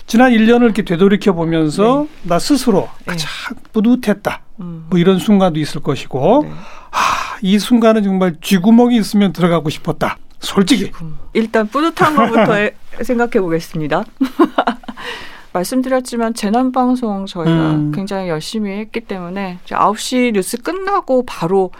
지난 0.07 0.31
1년을 0.31 0.63
이렇게 0.63 0.83
되돌이켜 0.83 1.33
보면서 1.33 2.07
나 2.23 2.39
스스로 2.39 2.87
네. 2.99 3.07
가장 3.07 3.29
뿌듯했다. 3.73 4.41
음. 4.61 4.85
뭐 4.89 4.97
이런 4.97 5.19
순간도 5.19 5.59
있을 5.59 5.81
것이고, 5.81 6.43
네. 6.45 6.51
아, 6.91 7.18
이 7.41 7.57
순간은 7.59 8.03
정말 8.03 8.35
쥐구멍이 8.41 8.95
있으면 8.97 9.33
들어가고 9.33 9.69
싶었다. 9.69 10.17
솔직히. 10.39 10.91
음. 11.01 11.17
일단 11.33 11.67
뿌듯한 11.67 12.15
것부터 12.15 12.53
해- 12.55 12.73
생각해 13.01 13.39
보겠습니다. 13.41 14.03
말씀드렸지만 15.53 16.33
재난 16.33 16.71
방송 16.71 17.25
저희가 17.25 17.71
음. 17.71 17.91
굉장히 17.93 18.29
열심히 18.29 18.71
했기 18.77 18.99
때문에 19.01 19.59
이제 19.65 19.75
9시 19.75 20.33
뉴스 20.33 20.57
끝나고 20.61 21.25
바로 21.25 21.71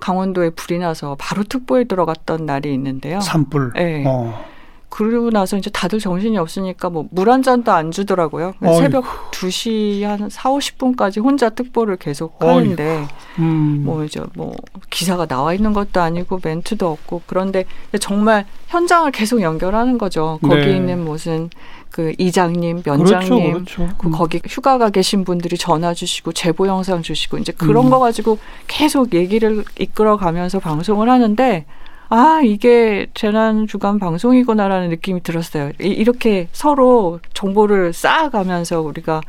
강원도에 0.00 0.50
불이 0.50 0.78
나서 0.78 1.16
바로 1.18 1.42
특보에 1.44 1.84
들어갔던 1.84 2.46
날이 2.46 2.72
있는데요. 2.74 3.20
산불. 3.20 3.72
네. 3.74 4.04
어. 4.06 4.44
그러고 4.88 5.30
나서 5.30 5.56
이제 5.56 5.68
다들 5.70 5.98
정신이 6.00 6.38
없으니까 6.38 6.88
뭐 6.90 7.06
물 7.10 7.28
한 7.30 7.42
잔도 7.42 7.72
안 7.72 7.90
주더라고요. 7.90 8.54
어이구. 8.62 8.78
새벽 8.78 9.04
2시 9.32 10.02
한 10.02 10.30
4, 10.30 10.50
50분까지 10.50 11.22
혼자 11.22 11.50
특보를 11.50 11.96
계속. 11.96 12.42
하는데 12.42 13.06
음. 13.38 13.82
뭐 13.84 14.02
이제 14.04 14.20
뭐 14.34 14.54
기사가 14.90 15.26
나와 15.26 15.52
있는 15.52 15.72
것도 15.72 16.00
아니고 16.00 16.40
멘트도 16.42 16.90
없고 16.90 17.22
그런데 17.26 17.64
정말 18.00 18.46
현장을 18.68 19.10
계속 19.12 19.42
연결하는 19.42 19.98
거죠. 19.98 20.38
거기 20.42 20.56
네. 20.66 20.76
있는 20.76 21.04
무슨 21.04 21.50
그 21.90 22.14
이장님, 22.18 22.82
그렇죠, 22.82 23.02
면장님, 23.02 23.52
그렇죠. 23.52 23.88
그 23.98 24.06
음. 24.08 24.12
거기 24.12 24.40
휴가가 24.46 24.90
계신 24.90 25.24
분들이 25.24 25.56
전화 25.58 25.92
주시고 25.94 26.32
제보 26.32 26.66
영상 26.66 27.02
주시고 27.02 27.38
이제 27.38 27.52
그런 27.52 27.86
음. 27.86 27.90
거 27.90 27.98
가지고 27.98 28.38
계속 28.66 29.14
얘기를 29.14 29.64
이끌어 29.78 30.16
가면서 30.16 30.60
방송을 30.60 31.10
하는데 31.10 31.64
아 32.10 32.40
이게 32.42 33.06
재난 33.14 33.66
주간 33.66 33.98
방송이구나라는 33.98 34.88
느낌이 34.88 35.22
들었어요. 35.22 35.70
이- 35.80 35.88
이렇게 35.88 36.48
서로 36.52 37.20
정보를 37.34 37.92
쌓아가면서 37.92 38.80
우리가 38.80 39.20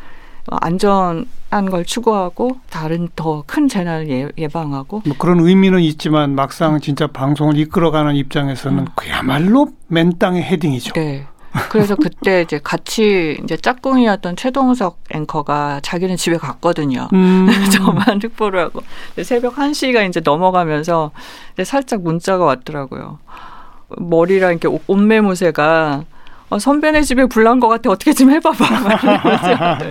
어, 0.51 0.55
안전한 0.61 1.69
걸 1.69 1.83
추구하고 1.85 2.57
다른 2.69 3.09
더 3.15 3.43
큰 3.45 3.67
재난을 3.67 4.09
예, 4.09 4.27
예방하고 4.37 5.01
뭐 5.05 5.15
그런 5.17 5.41
의미는 5.41 5.81
있지만 5.81 6.33
막상 6.35 6.79
진짜 6.79 7.07
방송을 7.07 7.57
이끌어가는 7.57 8.15
입장에서는 8.15 8.79
음. 8.79 8.85
그야말로 8.95 9.67
맨 9.87 10.17
땅의 10.17 10.41
헤딩이죠. 10.43 10.93
네. 10.93 11.27
그래서 11.69 11.95
그때 11.95 12.41
이제 12.41 12.59
같이 12.63 13.37
이제 13.43 13.57
짝꿍이었던 13.57 14.35
최동석 14.35 14.99
앵커가 15.11 15.79
자기는 15.81 16.15
집에 16.15 16.37
갔거든요. 16.37 17.07
음. 17.13 17.47
저만 17.73 18.19
특보를 18.19 18.59
하고 18.59 18.81
새벽 19.23 19.55
1시가 19.55 20.07
이제 20.07 20.19
넘어가면서 20.23 21.11
이제 21.53 21.63
살짝 21.63 22.01
문자가 22.03 22.45
왔더라고요. 22.45 23.19
머리랑 23.97 24.51
이렇게 24.51 24.67
옷- 24.67 24.83
옷매무새가 24.87 26.03
어, 26.51 26.59
선배네 26.59 27.01
집에 27.03 27.25
불난 27.25 27.59
것 27.59 27.67
같아 27.67 27.89
어떻게 27.91 28.13
좀 28.13 28.29
해봐봐. 28.31 28.65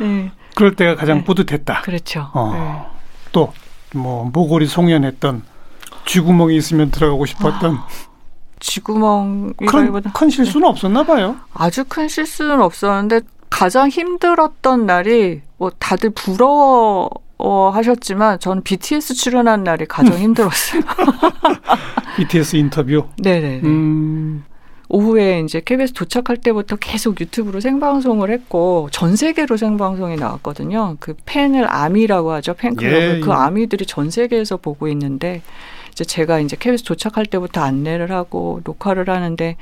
네, 0.00 0.30
그럴 0.54 0.74
때가 0.76 0.96
가장 0.96 1.18
네. 1.18 1.24
뿌듯했다. 1.24 1.82
그렇죠. 1.82 2.30
어. 2.34 2.90
또뭐 3.32 4.30
모골이 4.32 4.66
송연했던 4.66 5.42
쥐구멍이 6.06 6.56
있으면 6.56 6.90
들어가고 6.90 7.26
싶었던 7.26 7.78
네. 9.58 9.66
이거보다 9.66 10.12
큰 10.12 10.30
실수는 10.30 10.68
없었나 10.68 11.04
봐요. 11.04 11.36
아주 11.54 11.84
큰 11.88 12.08
실수는 12.08 12.60
없었는데 12.60 13.22
가장 13.48 13.88
힘들었던 13.88 14.86
날이 14.86 15.40
뭐 15.56 15.70
다들 15.78 16.10
부러워 16.10 17.10
하셨지만 17.72 18.38
저는 18.38 18.62
BTS 18.62 19.14
출연한 19.14 19.64
날이 19.64 19.86
가장 19.86 20.18
힘들었어요. 20.18 20.82
BTS 22.16 22.56
인터뷰. 22.56 23.04
네네네. 23.18 23.60
음. 23.64 24.44
오후에 24.92 25.40
이제 25.40 25.62
KBS 25.64 25.92
도착할 25.92 26.36
때부터 26.36 26.74
계속 26.74 27.20
유튜브로 27.20 27.60
생방송을 27.60 28.30
했고 28.30 28.88
전 28.90 29.14
세계로 29.14 29.56
생방송이 29.56 30.16
나왔거든요. 30.16 30.96
그 30.98 31.14
팬을 31.26 31.72
아미라고 31.72 32.32
하죠. 32.32 32.54
팬클럽을 32.54 33.16
예, 33.16 33.20
그 33.20 33.30
예. 33.30 33.32
아미들이 33.32 33.86
전 33.86 34.10
세계에서 34.10 34.56
보고 34.56 34.88
있는데 34.88 35.42
이제 36.00 36.04
제가 36.04 36.40
이제 36.40 36.56
KBS 36.58 36.84
도착할 36.84 37.26
때부터 37.26 37.60
안내를 37.60 38.10
하고 38.10 38.60
녹화를 38.64 39.10
하는데 39.10 39.56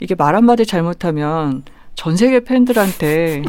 이게 0.00 0.16
말 0.16 0.34
한마디 0.34 0.66
잘못하면 0.66 1.62
전 1.94 2.16
세계 2.16 2.40
팬들한테 2.40 3.42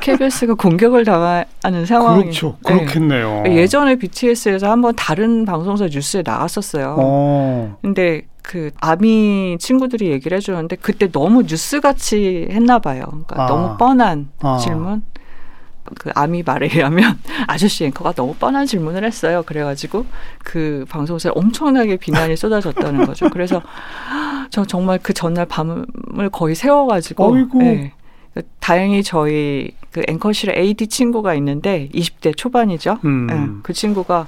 KBS가 0.00 0.54
공격을 0.54 1.04
당하는 1.04 1.86
상황이 1.86 2.22
그렇죠. 2.22 2.56
네. 2.66 2.78
그렇겠네요. 2.78 3.44
예전에 3.46 3.96
BTS에서 3.96 4.70
한번 4.70 4.94
다른 4.96 5.44
방송사 5.44 5.86
뉴스에 5.86 6.22
나갔었어요. 6.24 6.96
어. 6.98 7.76
근데 7.82 8.22
그 8.42 8.70
아미 8.80 9.58
친구들이 9.60 10.10
얘기를 10.10 10.36
해주는데 10.36 10.76
그때 10.76 11.12
너무 11.12 11.42
뉴스 11.42 11.80
같이 11.80 12.48
했나 12.50 12.78
봐요. 12.78 13.04
그러니까 13.08 13.44
아. 13.44 13.46
너무 13.46 13.76
뻔한 13.76 14.30
아. 14.40 14.56
질문. 14.56 15.02
그 15.98 16.10
아미 16.14 16.42
말에 16.42 16.66
의하면 16.66 17.18
아저씨 17.46 17.84
앵커가 17.84 18.12
너무 18.12 18.34
뻔한 18.34 18.66
질문을 18.66 19.04
했어요. 19.04 19.42
그래가지고 19.44 20.06
그 20.42 20.84
방송사에 20.88 21.32
엄청나게 21.34 21.96
비난이 21.96 22.36
쏟아졌다는 22.36 23.06
거죠. 23.06 23.28
그래서 23.30 23.62
저 24.50 24.64
정말 24.64 24.98
그 25.02 25.12
전날 25.12 25.46
밤을 25.46 25.86
거의 26.32 26.54
세워가지고 26.54 27.32
어이구. 27.32 27.58
네. 27.58 27.92
다행히 28.58 29.02
저희 29.02 29.70
그 29.92 30.02
앵커실에 30.08 30.58
AD 30.58 30.88
친구가 30.88 31.34
있는데 31.34 31.88
20대 31.94 32.36
초반이죠. 32.36 32.98
음. 33.04 33.26
네, 33.28 33.60
그 33.62 33.72
친구가 33.72 34.26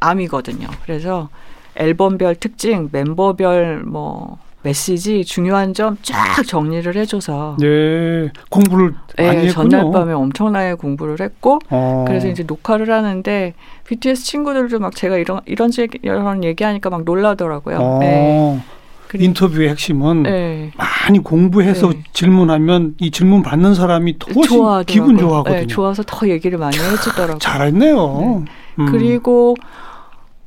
암이거든요. 0.00 0.68
그래서 0.84 1.28
앨범별 1.74 2.36
특징, 2.36 2.88
멤버별 2.92 3.82
뭐 3.84 4.38
메시지 4.62 5.24
중요한 5.24 5.72
점 5.72 5.96
쫙 6.02 6.42
정리를 6.46 6.94
해줘서 6.96 7.56
예. 7.62 8.30
공부를 8.50 8.92
많이 9.16 9.44
예. 9.44 9.48
전날 9.48 9.90
밤에 9.92 10.12
엄청나게 10.12 10.74
공부를 10.74 11.20
했고 11.20 11.58
어. 11.70 12.04
그래서 12.06 12.28
이제 12.28 12.42
녹화를 12.42 12.90
하는데 12.92 13.54
BTS 13.86 14.24
친구들도 14.24 14.78
막 14.80 14.94
제가 14.96 15.16
이런 15.16 15.40
이런 15.46 15.70
제- 15.70 15.86
이런 16.02 16.42
얘기하니까 16.44 16.90
막 16.90 17.04
놀라더라고요. 17.04 17.78
어. 17.80 17.98
네. 18.00 18.60
그리고- 19.06 19.24
인터뷰의 19.24 19.70
핵심은 19.70 20.24
네. 20.24 20.70
많이 20.76 21.20
공부해서 21.20 21.90
네. 21.90 22.02
질문하면 22.12 22.94
이 22.98 23.10
질문 23.10 23.42
받는 23.42 23.74
사람이 23.74 24.18
더 24.18 24.26
훨씬 24.34 24.58
좋아하더라고요. 24.58 24.84
기분 24.84 25.16
좋아하거든요. 25.16 25.60
네, 25.60 25.66
좋아서 25.66 26.02
더 26.06 26.28
얘기를 26.28 26.58
많이 26.58 26.76
해주더라고요. 26.76 27.38
잘했네요. 27.38 28.44
음. 28.80 28.86
그리고 28.90 29.56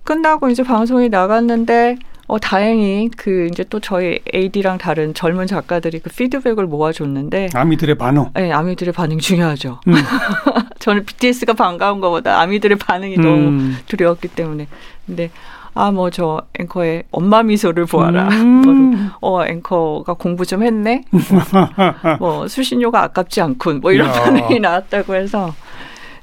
끝나고 0.04 0.50
이제 0.50 0.62
방송이 0.64 1.10
나갔는데 1.10 1.98
어 2.32 2.40
다행히 2.40 3.10
그 3.18 3.50
이제 3.52 3.66
또 3.70 3.82
저희 3.82 4.20
AD랑 4.34 4.78
다른 4.78 5.14
젊은 5.14 5.48
작가들이 5.48 6.00
그 6.00 6.10
피드백을 6.10 6.66
모아줬는데 6.66 7.50
아미들의 7.54 7.96
반응. 7.96 8.30
네, 8.34 8.54
아미들의 8.54 8.94
반응 8.94 9.20
중요하죠. 9.20 9.82
음. 9.90 9.94
저는 10.80 11.04
BTS가 11.04 11.52
반가운 11.52 12.00
것보다 12.00 12.40
아미들의 12.40 12.78
반응이 12.78 13.18
너무 13.18 13.34
음. 13.50 13.78
두려웠기 13.86 14.30
때문에. 14.30 14.68
근데 15.06 15.30
아 15.74 15.92
뭐 15.92 16.10
저 16.10 16.42
앵커의 16.58 17.04
엄마 17.12 17.44
미소를 17.44 17.86
보아라. 17.86 18.30
음. 18.30 19.10
어 19.20 19.46
앵커가 19.46 20.14
공부 20.14 20.46
좀 20.46 20.64
했네. 20.64 21.04
뭐 22.20 22.48
수신료가 22.48 23.04
아깝지 23.04 23.42
않군. 23.42 23.82
뭐 23.82 23.92
이런 23.92 24.08
야. 24.08 24.14
반응이 24.14 24.62
나왔다고 24.62 25.16
해서 25.16 25.54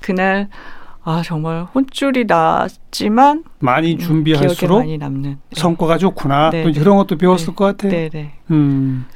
그날 0.00 0.48
아 1.08 1.22
정말 1.24 1.66
혼쭐이 1.74 2.24
났지만 2.26 3.42
많이 3.60 3.94
음, 3.94 3.98
준비할수록 3.98 4.80
많이 4.80 4.98
남는. 4.98 5.22
네. 5.22 5.36
성과가 5.52 5.96
좋구나. 5.96 6.50
네, 6.50 6.62
또 6.62 6.70
네. 6.70 6.78
이런 6.78 6.98
것도 6.98 7.16
배웠을 7.16 7.46
네. 7.46 7.54
것 7.54 7.64
같아요. 7.64 7.90
네네. 7.90 8.32
음. 8.50 9.06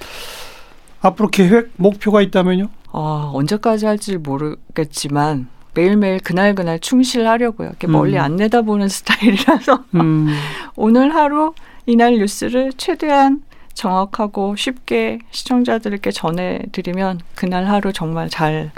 앞으로 1.02 1.28
계획, 1.28 1.70
목표가 1.76 2.22
있다면요? 2.22 2.68
아 2.92 3.30
언제까지 3.34 3.84
할지 3.84 4.16
모르겠지만 4.16 5.48
매일매일 5.74 6.20
그날 6.20 6.54
그날 6.54 6.78
충실하려고요. 6.78 7.68
이렇게 7.68 7.86
멀리 7.86 8.16
음. 8.16 8.22
안 8.22 8.36
내다보는 8.36 8.88
스타일이라서 8.88 9.84
음. 9.96 10.28
오늘 10.76 11.14
하루 11.14 11.52
이날 11.84 12.16
뉴스를 12.16 12.72
최대한 12.78 13.42
정확하고 13.74 14.56
쉽게 14.56 15.18
시청자들께 15.30 16.10
전해드리면 16.10 17.20
그날 17.34 17.66
하루 17.66 17.92
정말 17.92 18.30
잘 18.30 18.70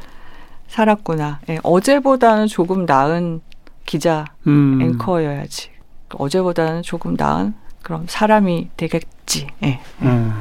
살았구나. 0.75 1.41
예, 1.51 1.59
어제보다는 1.63 2.49
조금 2.49 2.85
나은 2.85 3.41
기자 3.87 4.25
음. 4.49 4.81
앵커여야지. 4.83 5.71
어제보다는 6.15 6.83
조금 6.83 7.15
나은 7.17 7.55
그런 7.83 8.05
사람이 8.09 8.71
되겠지. 8.77 9.47
예, 9.63 9.81
음. 10.03 10.33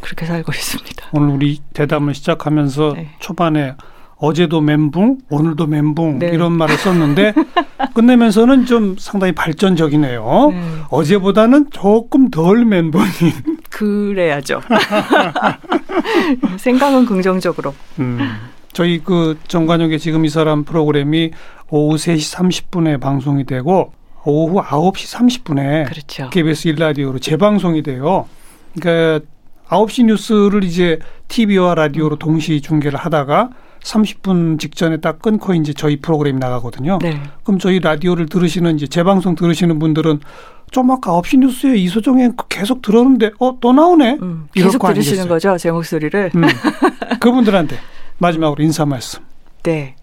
그렇게 0.00 0.26
살고 0.26 0.52
있습니다. 0.52 1.06
오늘 1.12 1.34
우리 1.34 1.60
대담을 1.72 2.14
시작하면서 2.14 2.92
네. 2.94 3.10
초반에 3.18 3.74
어제도 4.18 4.60
멘붕, 4.60 5.18
오늘도 5.30 5.66
멘붕 5.66 6.20
네. 6.20 6.28
이런 6.28 6.52
말을 6.52 6.76
썼는데 6.76 7.34
끝내면서는 7.94 8.66
좀 8.66 8.96
상당히 8.98 9.32
발전적이네요. 9.32 10.48
네, 10.52 10.62
어제보다는 10.90 11.70
조금 11.70 12.30
덜 12.30 12.64
멘붕인. 12.64 13.08
그래야죠. 13.68 14.60
생각은 16.58 17.04
긍정적으로. 17.04 17.74
음. 17.98 18.20
저희 18.72 19.00
그 19.02 19.38
정관용의 19.48 19.98
지금 19.98 20.24
이 20.24 20.28
사람 20.28 20.64
프로그램이 20.64 21.30
오후 21.70 21.96
3시 21.96 22.36
30분에 22.36 23.00
방송이 23.00 23.44
되고 23.44 23.92
오후 24.24 24.60
9시 24.62 25.16
30분에 25.42 25.88
그렇죠. 25.88 26.30
KBS 26.30 26.72
1라디오로 26.74 27.20
재방송이 27.20 27.82
돼요. 27.82 28.26
그러니까 28.78 29.24
9시 29.68 30.04
뉴스를 30.06 30.64
이제 30.64 30.98
TV와 31.28 31.74
라디오로 31.74 32.16
동시 32.16 32.60
중계를 32.60 32.98
하다가 32.98 33.50
30분 33.82 34.60
직전에 34.60 34.98
딱 34.98 35.20
끊고 35.20 35.54
이제 35.54 35.72
저희 35.72 35.96
프로그램이 35.96 36.38
나가거든요. 36.38 36.98
네. 37.02 37.20
그럼 37.42 37.58
저희 37.58 37.80
라디오를 37.80 38.26
들으시는 38.26 38.76
이제 38.76 38.86
재방송 38.86 39.34
들으시는 39.34 39.78
분들은 39.80 40.20
좀 40.70 40.90
아까 40.90 41.12
9시 41.20 41.38
뉴스에 41.40 41.76
이소정 41.76 42.20
앵커 42.20 42.46
계속 42.48 42.80
들었는데 42.80 43.32
어 43.38 43.56
또 43.60 43.72
나오네. 43.72 44.18
음, 44.22 44.46
계속 44.54 44.78
거 44.78 44.92
들으시는? 44.94 45.26
거죠, 45.28 45.56
제 45.58 45.70
목소리를. 45.70 46.30
음. 46.34 46.42
그분들한테 47.20 47.76
마지막으로 48.22 48.62
인사 48.62 48.86
말씀. 48.86 49.20
네. 49.64 49.96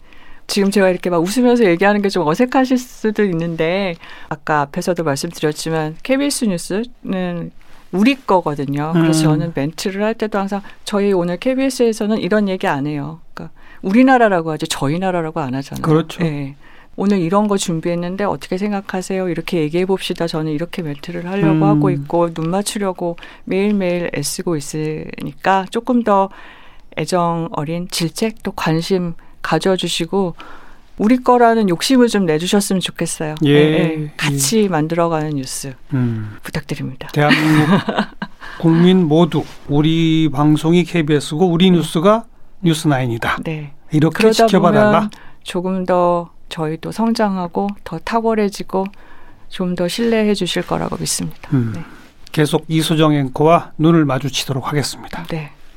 지금 0.47 0.71
제가 0.71 0.89
이렇게 0.89 1.09
막 1.09 1.17
웃으면서 1.21 1.63
얘기하는 1.65 2.01
게 2.01 2.09
좀 2.09 2.27
어색하실 2.27 2.77
수도 2.77 3.23
있는데 3.23 3.95
아까 4.29 4.61
앞에서도 4.61 5.03
말씀드렸지만 5.03 5.95
KBS 6.03 6.45
뉴스는 6.45 7.51
우리 7.91 8.15
거거든요. 8.15 8.91
그래서 8.93 9.21
음. 9.21 9.23
저는 9.39 9.51
멘트를 9.55 10.03
할 10.03 10.13
때도 10.15 10.37
항상 10.37 10.61
저희 10.85 11.11
오늘 11.13 11.37
KBS에서는 11.37 12.17
이런 12.19 12.47
얘기 12.49 12.67
안 12.67 12.85
해요. 12.87 13.19
그러니까 13.33 13.55
우리나라라고 13.81 14.51
하지 14.51 14.67
저희 14.67 14.99
나라라고 14.99 15.39
안 15.39 15.55
하잖아요. 15.55 15.81
그렇죠. 15.81 16.23
네. 16.23 16.55
오늘 16.95 17.19
이런 17.19 17.47
거 17.47 17.57
준비했는데 17.57 18.25
어떻게 18.25 18.57
생각하세요? 18.57 19.29
이렇게 19.29 19.59
얘기해 19.61 19.85
봅시다. 19.85 20.27
저는 20.27 20.51
이렇게 20.51 20.81
멘트를 20.81 21.25
하려고 21.27 21.53
음. 21.53 21.63
하고 21.63 21.89
있고 21.91 22.33
눈 22.33 22.49
맞추려고 22.49 23.15
매일매일 23.45 24.09
애쓰고 24.15 24.57
있으니까 24.57 25.65
조금 25.71 26.03
더 26.03 26.29
애정 26.97 27.49
어린 27.51 27.87
질책 27.89 28.43
또 28.43 28.51
관심 28.51 29.13
가져주시고 29.41 30.35
우리 30.97 31.17
거라는 31.17 31.69
욕심을 31.69 32.09
좀 32.09 32.25
내주셨으면 32.25 32.81
좋겠어요. 32.81 33.35
예. 33.45 34.11
같이 34.17 34.67
만들어가는 34.67 35.29
뉴스 35.31 35.73
음. 35.93 36.37
부탁드립니다. 36.43 37.07
대한민국 37.13 37.67
국민 38.59 39.07
모두 39.07 39.43
우리 39.69 40.29
방송이 40.29 40.83
KBS고 40.83 41.47
우리 41.49 41.71
뉴스가 41.71 42.25
뉴스나인이다. 42.61 43.37
네. 43.45 43.73
이렇게 43.91 44.31
지켜봐달라. 44.31 45.09
조금 45.43 45.85
더 45.85 46.31
저희도 46.49 46.91
성장하고 46.91 47.69
더 47.83 47.99
탁월해지고 47.99 48.85
좀 49.49 49.75
더 49.75 49.87
신뢰해 49.87 50.33
주실 50.33 50.65
거라고 50.67 50.97
믿습니다. 50.99 51.49
음. 51.53 51.71
네. 51.75 51.83
계속 52.31 52.65
이소정 52.67 53.13
앵커와 53.13 53.71
눈을 53.77 54.05
마주치도록 54.05 54.67
하겠습니다. 54.67 55.23
네. 55.23 55.51